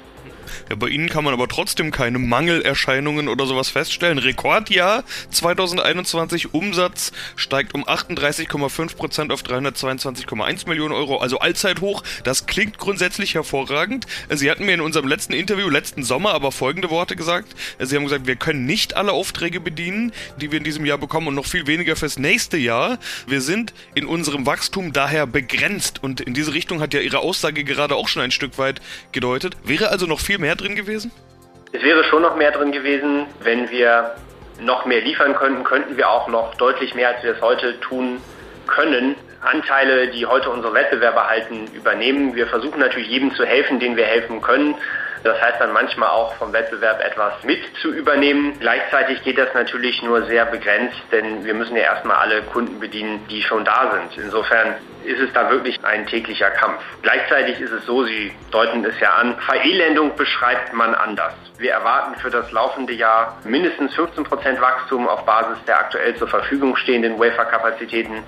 Ja, 0.68 0.76
bei 0.76 0.88
Ihnen 0.88 1.08
kann 1.08 1.24
man 1.24 1.34
aber 1.34 1.48
trotzdem 1.48 1.90
keine 1.90 2.18
Mangelerscheinungen 2.18 3.28
oder 3.28 3.46
sowas 3.46 3.68
feststellen. 3.68 4.18
Rekordjahr 4.18 5.04
2021, 5.30 6.54
Umsatz 6.54 7.12
steigt 7.36 7.74
um 7.74 7.84
38,5% 7.84 9.32
auf 9.32 9.42
322,1 9.42 10.68
Millionen 10.68 10.94
Euro, 10.94 11.18
also 11.18 11.38
Allzeithoch. 11.38 12.02
Das 12.24 12.46
klingt 12.46 12.78
grundsätzlich 12.78 13.34
hervorragend. 13.34 14.06
Sie 14.30 14.50
hatten 14.50 14.66
mir 14.66 14.74
in 14.74 14.80
unserem 14.80 15.08
letzten 15.08 15.32
Interview, 15.32 15.68
letzten 15.68 16.02
Sommer, 16.02 16.34
aber 16.34 16.52
folgende 16.52 16.90
Worte 16.90 17.16
gesagt. 17.16 17.54
Sie 17.78 17.96
haben 17.96 18.04
gesagt, 18.04 18.26
wir 18.26 18.36
können 18.36 18.66
nicht 18.66 18.96
alle 18.96 19.12
Aufträge 19.12 19.60
bedienen, 19.60 20.12
die 20.40 20.50
wir 20.50 20.58
in 20.58 20.64
diesem 20.64 20.84
Jahr 20.86 20.98
bekommen 20.98 21.28
und 21.28 21.34
noch 21.34 21.46
viel 21.46 21.66
weniger 21.66 21.96
fürs 21.96 22.18
nächste 22.18 22.56
Jahr. 22.56 22.98
Wir 23.26 23.40
sind 23.40 23.72
in 23.94 24.06
unserem 24.06 24.46
Wachstum 24.46 24.92
daher 24.92 25.26
begrenzt 25.26 26.02
und 26.02 26.20
in 26.20 26.34
diese 26.34 26.54
Richtung 26.54 26.80
hat 26.80 26.94
ja 26.94 27.00
Ihre 27.00 27.20
Aussage 27.20 27.64
gerade 27.64 27.96
auch 27.96 28.08
schon 28.08 28.22
ein 28.22 28.30
Stück 28.30 28.58
weit 28.58 28.80
gedeutet. 29.12 29.56
Wäre 29.64 29.88
also 29.88 30.06
noch 30.06 30.20
viel 30.20 30.37
viel 30.38 30.46
mehr 30.46 30.54
drin 30.54 30.76
gewesen? 30.76 31.10
Es 31.72 31.82
wäre 31.82 32.04
schon 32.04 32.22
noch 32.22 32.36
mehr 32.36 32.52
drin 32.52 32.70
gewesen. 32.72 33.26
Wenn 33.42 33.68
wir 33.70 34.14
noch 34.60 34.86
mehr 34.86 35.00
liefern 35.00 35.34
könnten, 35.34 35.64
könnten 35.64 35.96
wir 35.96 36.08
auch 36.08 36.28
noch 36.28 36.54
deutlich 36.54 36.94
mehr, 36.94 37.08
als 37.08 37.22
wir 37.22 37.32
es 37.34 37.40
heute 37.42 37.78
tun 37.80 38.20
können, 38.66 39.16
Anteile, 39.40 40.08
die 40.08 40.26
heute 40.26 40.50
unsere 40.50 40.74
Wettbewerber 40.74 41.28
halten, 41.28 41.68
übernehmen. 41.74 42.34
Wir 42.34 42.46
versuchen 42.46 42.80
natürlich 42.80 43.08
jedem 43.08 43.34
zu 43.34 43.44
helfen, 43.44 43.80
den 43.80 43.96
wir 43.96 44.04
helfen 44.04 44.40
können. 44.40 44.74
Das 45.24 45.40
heißt 45.40 45.60
dann 45.60 45.72
manchmal 45.72 46.08
auch 46.08 46.34
vom 46.34 46.52
Wettbewerb 46.52 47.00
etwas 47.04 47.32
mit 47.44 47.60
zu 47.80 47.92
übernehmen. 47.92 48.58
Gleichzeitig 48.60 49.22
geht 49.22 49.38
das 49.38 49.52
natürlich 49.54 50.02
nur 50.02 50.26
sehr 50.26 50.46
begrenzt, 50.46 50.96
denn 51.12 51.44
wir 51.44 51.54
müssen 51.54 51.76
ja 51.76 51.82
erstmal 51.82 52.16
alle 52.16 52.42
Kunden 52.42 52.78
bedienen, 52.80 53.26
die 53.28 53.42
schon 53.42 53.64
da 53.64 53.92
sind. 53.92 54.24
Insofern 54.24 54.74
ist 55.04 55.20
es 55.20 55.32
da 55.32 55.50
wirklich 55.50 55.78
ein 55.84 56.06
täglicher 56.06 56.50
Kampf. 56.50 56.82
Gleichzeitig 57.02 57.60
ist 57.60 57.72
es 57.72 57.84
so, 57.86 58.04
Sie 58.04 58.32
deuten 58.50 58.84
es 58.84 58.98
ja 59.00 59.14
an, 59.14 59.36
Verelendung 59.40 60.16
beschreibt 60.16 60.72
man 60.72 60.94
anders. 60.94 61.34
Wir 61.58 61.72
erwarten 61.72 62.18
für 62.20 62.30
das 62.30 62.50
laufende 62.52 62.92
Jahr 62.92 63.38
mindestens 63.44 63.94
15 63.94 64.24
Prozent 64.24 64.60
Wachstum 64.60 65.08
auf 65.08 65.24
Basis 65.24 65.58
der 65.66 65.78
aktuell 65.78 66.14
zur 66.16 66.28
Verfügung 66.28 66.76
stehenden 66.76 67.18
Wafer-Kapazitäten 67.18 68.22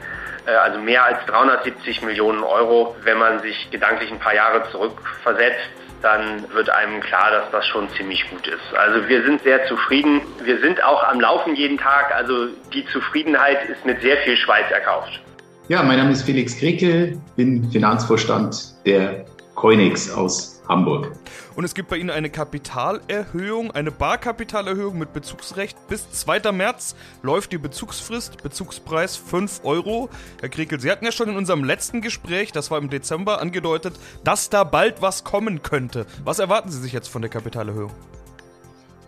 äh, 0.47 0.51
also 0.51 0.79
mehr 0.79 1.05
als 1.05 1.25
370 1.27 2.03
Millionen 2.03 2.43
Euro. 2.43 2.97
Wenn 3.03 3.19
man 3.19 3.41
sich 3.41 3.71
gedanklich 3.71 4.11
ein 4.11 4.19
paar 4.19 4.35
Jahre 4.35 4.69
zurückversetzt, 4.71 5.71
dann 6.03 6.45
wird 6.53 6.71
einem 6.71 7.01
klar, 7.01 7.31
dass 7.31 7.51
das 7.51 7.67
schon 7.67 7.89
ziemlich 7.91 8.29
gut 8.31 8.47
ist. 8.47 8.75
Also 8.77 9.09
wir 9.09 9.23
sind 9.25 9.43
sehr 9.43 9.67
zufrieden. 9.67 10.21
Wir 10.43 10.61
sind 10.61 10.83
auch 10.83 11.05
am 11.05 11.21
Laufen 11.21 11.55
jeden 11.55 11.79
Tag. 11.79 12.15
Also 12.15 12.49
die 12.73 12.85
Zufriedenheit 12.87 13.69
ist 13.69 13.85
mit 13.85 14.01
sehr 14.01 14.17
viel 14.19 14.37
Schweiß 14.37 14.71
erkauft. 14.71 15.21
Ja, 15.69 15.83
mein 15.83 15.99
Name 15.99 16.13
ist 16.13 16.23
Felix 16.23 16.59
Krickel, 16.59 17.21
bin 17.37 17.71
Finanzvorstand 17.71 18.75
der 18.85 19.25
Coinex 19.55 20.13
aus 20.13 20.60
Hamburg. 20.71 21.13
Und 21.57 21.65
es 21.65 21.75
gibt 21.75 21.91
bei 21.91 21.97
Ihnen 21.97 22.11
eine 22.11 22.31
Kapitalerhöhung, 22.31 23.73
eine 23.73 23.91
Barkapitalerhöhung 23.91 24.99
mit 24.99 25.13
Bezugsrecht. 25.13 25.77
Bis 25.89 26.11
2. 26.13 26.53
März 26.53 26.95
läuft 27.23 27.53
die 27.53 27.59
Bezugsfrist, 27.59 28.43
Bezugspreis 28.43 29.17
5 29.17 29.61
Euro. 29.65 30.09
Herr 30.41 30.49
Kriekel, 30.49 30.81
Sie 30.81 30.91
hatten 30.91 31.05
ja 31.05 31.13
schon 31.13 31.29
in 31.29 31.37
unserem 31.37 31.65
letzten 31.65 32.01
Gespräch, 32.01 32.53
das 32.53 32.71
war 32.71 32.79
im 32.79 32.89
Dezember, 32.89 33.41
angedeutet, 33.41 33.99
dass 34.25 34.49
da 34.49 34.65
bald 34.65 35.03
was 35.03 35.25
kommen 35.25 35.63
könnte. 35.63 36.07
Was 36.25 36.39
erwarten 36.39 36.71
Sie 36.71 36.81
sich 36.81 36.93
jetzt 36.93 37.09
von 37.09 37.21
der 37.21 37.31
Kapitalerhöhung? 37.31 37.93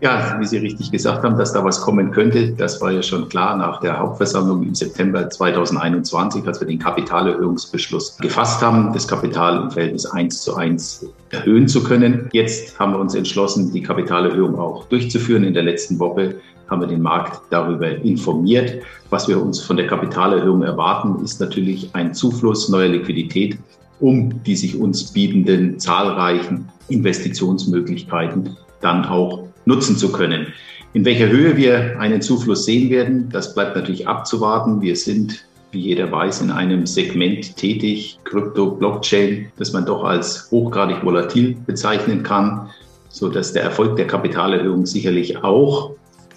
Ja, 0.02 0.36
wie 0.40 0.46
Sie 0.46 0.56
richtig 0.56 0.90
gesagt 0.90 1.22
haben, 1.22 1.38
dass 1.38 1.52
da 1.52 1.62
was 1.62 1.80
kommen 1.80 2.10
könnte, 2.10 2.50
das 2.50 2.80
war 2.80 2.90
ja 2.90 3.04
schon 3.04 3.28
klar 3.28 3.56
nach 3.56 3.78
der 3.78 4.00
Hauptversammlung 4.00 4.64
im 4.64 4.74
September 4.74 5.30
2021, 5.30 6.44
als 6.44 6.58
wir 6.58 6.66
den 6.66 6.80
Kapitalerhöhungsbeschluss 6.80 8.18
gefasst 8.18 8.60
haben, 8.62 8.92
das 8.92 9.06
Kapital 9.06 9.62
im 9.62 9.70
Verhältnis 9.70 10.04
1 10.04 10.42
zu 10.42 10.56
1 10.56 11.06
erhöhen 11.30 11.68
zu 11.68 11.84
können. 11.84 12.28
Jetzt 12.32 12.76
haben 12.80 12.94
wir 12.94 12.98
uns 12.98 13.14
entschlossen, 13.14 13.72
die 13.72 13.80
Kapitalerhöhung 13.80 14.58
auch 14.58 14.86
durchzuführen. 14.86 15.44
In 15.44 15.54
der 15.54 15.62
letzten 15.62 16.00
Woche 16.00 16.34
haben 16.68 16.80
wir 16.80 16.88
den 16.88 17.02
Markt 17.02 17.40
darüber 17.50 17.88
informiert. 17.88 18.82
Was 19.10 19.28
wir 19.28 19.40
uns 19.40 19.60
von 19.60 19.76
der 19.76 19.86
Kapitalerhöhung 19.86 20.64
erwarten, 20.64 21.22
ist 21.24 21.40
natürlich 21.40 21.90
ein 21.92 22.12
Zufluss 22.12 22.68
neuer 22.68 22.88
Liquidität, 22.88 23.56
um 24.00 24.42
die 24.42 24.56
sich 24.56 24.76
uns 24.80 25.12
bietenden 25.12 25.78
zahlreichen 25.78 26.68
Investitionsmöglichkeiten 26.88 28.56
dann 28.80 29.04
auch 29.04 29.51
nutzen 29.64 29.96
zu 29.96 30.12
können. 30.12 30.52
In 30.94 31.04
welcher 31.04 31.28
Höhe 31.28 31.56
wir 31.56 31.98
einen 31.98 32.20
Zufluss 32.20 32.66
sehen 32.66 32.90
werden, 32.90 33.28
das 33.30 33.54
bleibt 33.54 33.76
natürlich 33.76 34.06
abzuwarten. 34.06 34.82
Wir 34.82 34.94
sind, 34.94 35.44
wie 35.70 35.80
jeder 35.80 36.12
weiß, 36.12 36.42
in 36.42 36.50
einem 36.50 36.86
Segment 36.86 37.56
tätig, 37.56 38.18
Krypto, 38.24 38.72
Blockchain, 38.72 39.46
das 39.56 39.72
man 39.72 39.86
doch 39.86 40.04
als 40.04 40.50
hochgradig 40.50 41.02
volatil 41.02 41.56
bezeichnen 41.66 42.22
kann, 42.22 42.68
so 43.08 43.28
dass 43.28 43.52
der 43.52 43.62
Erfolg 43.62 43.96
der 43.96 44.06
Kapitalerhöhung 44.06 44.84
sicherlich 44.84 45.42
auch 45.42 45.92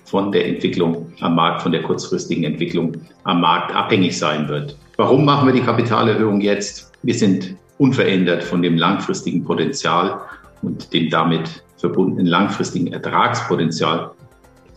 von 0.05 0.31
der 0.31 0.47
Entwicklung 0.47 1.11
am 1.19 1.35
Markt, 1.35 1.63
von 1.63 1.73
der 1.73 1.81
kurzfristigen 1.81 2.45
Entwicklung 2.45 2.93
am 3.23 3.41
Markt 3.41 3.75
abhängig 3.75 4.17
sein 4.17 4.47
wird. 4.47 4.77
Warum 4.97 5.25
machen 5.25 5.47
wir 5.47 5.53
die 5.53 5.61
Kapitalerhöhung 5.61 6.39
jetzt? 6.39 6.91
Wir 7.03 7.15
sind 7.15 7.55
unverändert 7.77 8.43
von 8.43 8.61
dem 8.61 8.77
langfristigen 8.77 9.43
Potenzial 9.43 10.21
und 10.61 10.93
dem 10.93 11.09
damit 11.09 11.64
verbundenen 11.85 12.27
langfristigen 12.27 12.91
Ertragspotenzial 12.93 14.11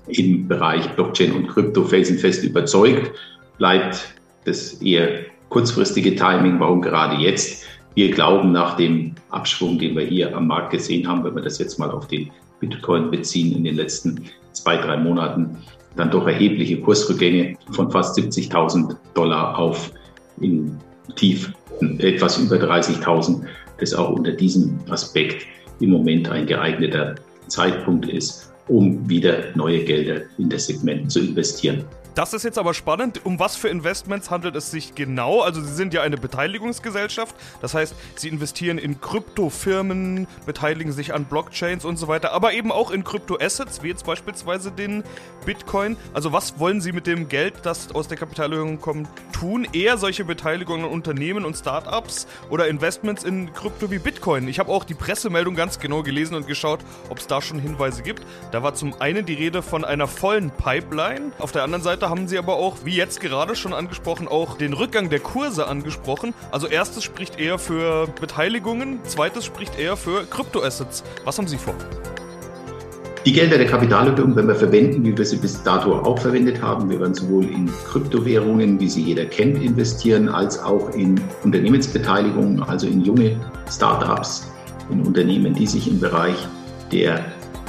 im 0.09 0.49
Bereich 0.49 0.89
Blockchain 0.95 1.33
und 1.33 1.49
Krypto 1.49 1.85
felsenfest 1.85 2.45
überzeugt. 2.45 3.11
Bleibt 3.59 4.15
das 4.45 4.75
eher 4.75 5.25
kurzfristige 5.49 6.15
Timing, 6.15 6.61
warum 6.61 6.83
gerade 6.83 7.17
jetzt? 7.17 7.65
Wir 7.95 8.11
glauben 8.11 8.53
nach 8.53 8.77
dem 8.77 9.15
Abschwung, 9.31 9.79
den 9.79 9.97
wir 9.97 10.05
hier 10.05 10.37
am 10.37 10.47
Markt 10.47 10.71
gesehen 10.71 11.09
haben, 11.09 11.25
wenn 11.25 11.35
wir 11.35 11.43
das 11.43 11.59
jetzt 11.59 11.79
mal 11.79 11.91
auf 11.91 12.07
den 12.07 12.31
Bitcoin 12.61 13.11
beziehen 13.11 13.57
in 13.57 13.65
den 13.65 13.77
letzten 13.77 14.23
zwei, 14.53 14.77
drei 14.77 14.97
Monaten, 14.97 15.57
dann 15.97 16.11
doch 16.11 16.27
erhebliche 16.27 16.81
Kursrückgänge 16.81 17.57
von 17.73 17.91
fast 17.91 18.17
70.000 18.19 18.97
Dollar 19.15 19.59
auf 19.59 19.91
in 20.41 20.77
Tief 21.17 21.53
etwas 21.99 22.39
über 22.39 22.57
30.000, 22.57 23.43
das 23.81 23.95
auch 23.95 24.11
unter 24.11 24.33
diesem 24.33 24.79
Aspekt 24.91 25.47
im 25.81 25.91
Moment 25.91 26.29
ein 26.29 26.47
geeigneter 26.47 27.15
Zeitpunkt 27.49 28.09
ist, 28.09 28.53
um 28.69 29.09
wieder 29.09 29.45
neue 29.55 29.85
Gelder 29.85 30.23
in 30.39 30.49
das 30.49 30.67
Segment 30.67 31.11
zu 31.11 31.21
investieren. 31.21 31.85
Das 32.19 32.33
ist 32.33 32.43
jetzt 32.43 32.59
aber 32.59 32.75
spannend. 32.75 33.21
Um 33.25 33.39
was 33.39 33.55
für 33.55 33.69
Investments 33.69 34.29
handelt 34.29 34.57
es 34.57 34.73
sich 34.73 34.97
genau? 34.97 35.41
Also 35.43 35.63
Sie 35.63 35.73
sind 35.73 35.95
ja 35.95 36.03
eine 36.03 36.17
Beteiligungsgesellschaft. 36.17 37.37
Das 37.61 37.75
heißt, 37.75 37.95
Sie 38.17 38.27
investieren 38.27 38.77
in 38.77 39.01
Kryptofirmen, 39.01 40.27
beteiligen 40.45 40.91
sich 40.91 41.15
an 41.15 41.27
Blockchains 41.27 41.85
und 41.85 41.97
so 41.97 42.09
weiter, 42.09 42.33
aber 42.33 42.55
eben 42.55 42.73
auch 42.73 42.91
in 42.91 43.05
Kryptoassets, 43.05 43.85
wie 43.85 43.89
jetzt 43.91 44.05
beispielsweise 44.05 44.73
den 44.73 45.05
Bitcoin. 45.47 45.97
Also 46.13 46.33
was 46.33 46.59
wollen 46.59 46.81
Sie 46.81 46.91
mit 46.91 47.07
dem 47.07 47.29
Geld, 47.29 47.55
das 47.63 47.95
aus 47.95 48.09
der 48.09 48.19
Kapitalerhöhung 48.19 48.81
kommt, 48.81 49.09
tun? 49.33 49.69
Eher 49.73 49.97
solche 49.97 50.25
Beteiligungen 50.25 50.87
an 50.87 50.91
Unternehmen 50.91 51.45
und 51.45 51.57
Startups 51.57 52.27
oder 52.51 52.67
Investments 52.67 53.23
in 53.23 53.53
Krypto 53.53 53.93
wie 53.93 54.01
Bitcoin? 54.01 54.49
Ich 54.49 54.59
habe 54.59 54.73
auch 54.73 54.83
die 54.83 54.95
Pressemeldung 54.95 55.55
ganz 55.55 55.79
genau 55.79 56.03
gelesen 56.03 56.35
und 56.35 56.49
geschaut, 56.49 56.81
ob 57.11 57.19
es 57.19 57.29
da 57.29 57.41
schon 57.41 57.61
Hinweise 57.61 58.03
gibt. 58.03 58.27
Da 58.51 58.65
war 58.65 58.75
zum 58.75 59.01
einen 59.01 59.25
die 59.25 59.35
Rede 59.35 59.63
von 59.63 59.85
einer 59.85 60.09
vollen 60.09 60.51
Pipeline. 60.51 61.31
Auf 61.39 61.53
der 61.53 61.63
anderen 61.63 61.85
Seite 61.85 62.08
haben 62.09 62.29
Sie 62.29 62.39
aber 62.39 62.57
auch, 62.57 62.79
wie 62.85 62.95
jetzt 62.95 63.21
gerade 63.21 63.55
schon 63.55 63.73
angesprochen, 63.73 64.29
auch 64.29 64.57
den 64.57 64.73
Rückgang 64.73 65.11
der 65.11 65.21
Kurse 65.21 65.67
angesprochen. 65.67 66.35
Also 66.51 66.67
erstes 66.67 67.05
spricht 67.05 67.39
eher 67.39 67.59
für 67.59 68.09
Beteiligungen, 68.21 69.01
zweites 69.05 69.45
spricht 69.45 69.79
eher 69.79 69.97
für 69.97 70.25
Kryptoassets. 70.25 71.05
Was 71.25 71.39
haben 71.39 71.49
Sie 71.49 71.59
vor? 71.59 71.75
Die 73.27 73.33
Gelder 73.33 73.59
der 73.59 73.67
Kapitalerhöhung 73.67 74.35
werden 74.37 74.49
wir 74.49 74.55
verwenden, 74.55 75.05
wie 75.05 75.17
wir 75.17 75.25
sie 75.25 75.37
bis 75.37 75.63
dato 75.63 75.93
auch 75.93 76.19
verwendet 76.19 76.63
haben. 76.63 76.89
Wir 76.89 76.99
werden 76.99 77.15
sowohl 77.15 77.45
in 77.45 77.69
Kryptowährungen, 77.91 78.81
wie 78.81 78.89
sie 78.89 79.03
jeder 79.03 79.27
kennt, 79.27 79.63
investieren, 79.63 80.29
als 80.29 80.59
auch 80.63 80.91
in 80.95 81.21
Unternehmensbeteiligungen, 81.45 82.63
also 82.63 82.87
in 82.87 83.03
junge 83.05 83.39
Startups, 83.71 84.51
in 84.91 85.03
Unternehmen, 85.03 85.53
die 85.53 85.67
sich 85.67 85.89
im 85.89 86.01
Bereich 86.01 86.37
der 86.91 87.23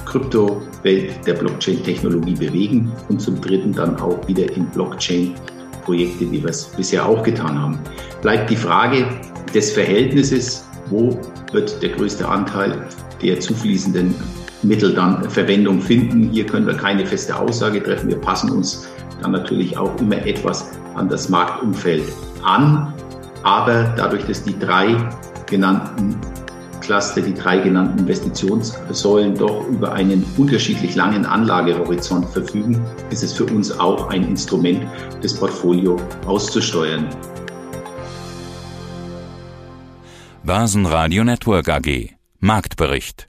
Kryptowelt 0.10 1.26
der 1.26 1.34
Blockchain-Technologie 1.36 2.34
bewegen 2.34 2.92
und 3.10 3.22
zum 3.22 3.40
Dritten 3.40 3.74
dann 3.74 3.96
auch 4.00 4.28
wieder 4.28 4.52
in 4.56 4.66
Blockchain-Projekte, 4.66 6.32
wie 6.32 6.42
wir 6.42 6.50
es 6.50 6.66
bisher 6.66 7.06
auch 7.06 7.24
getan 7.24 7.62
haben. 7.62 7.80
Bleibt 8.22 8.50
die 8.50 8.56
Frage 8.56 9.06
des 9.54 9.72
Verhältnisses, 9.72 10.66
wo 10.90 11.20
wird 11.52 11.82
der 11.82 11.90
größte 11.90 12.28
Anteil 12.28 12.88
der 13.22 13.40
zufließenden 13.40 14.16
Mittel 14.64 14.94
dann 14.94 15.30
Verwendung 15.30 15.80
finden. 15.80 16.30
Hier 16.32 16.46
können 16.46 16.66
wir 16.66 16.76
keine 16.76 17.06
feste 17.06 17.38
Aussage 17.38 17.82
treffen. 17.82 18.10
Wir 18.10 18.20
passen 18.20 18.52
uns 18.52 18.88
dann 19.22 19.32
natürlich 19.32 19.78
auch 19.78 19.96
immer 20.00 20.26
etwas 20.26 20.72
an 20.96 21.08
das 21.08 21.30
Marktumfeld 21.30 22.04
an. 22.44 22.94
Aber 23.44 23.94
dadurch, 23.96 24.26
dass 24.26 24.44
die 24.44 24.58
drei 24.58 24.98
genannten 25.46 26.16
Cluster, 26.90 27.22
die 27.22 27.36
drei 27.36 27.60
genannten 27.60 28.00
Investitionssäulen, 28.00 29.36
doch 29.36 29.64
über 29.68 29.94
einen 29.94 30.26
unterschiedlich 30.38 30.96
langen 30.96 31.24
Anlagehorizont 31.24 32.28
verfügen, 32.28 32.84
ist 33.12 33.22
es 33.22 33.32
für 33.32 33.46
uns 33.46 33.72
auch 33.80 34.10
ein 34.10 34.24
Instrument, 34.24 34.82
das 35.22 35.36
Portfolio 35.36 35.98
auszusteuern. 36.26 37.08
Börsenradio 40.44 41.24
Network 41.24 41.70
AG 41.70 42.16
Marktbericht 42.40 43.29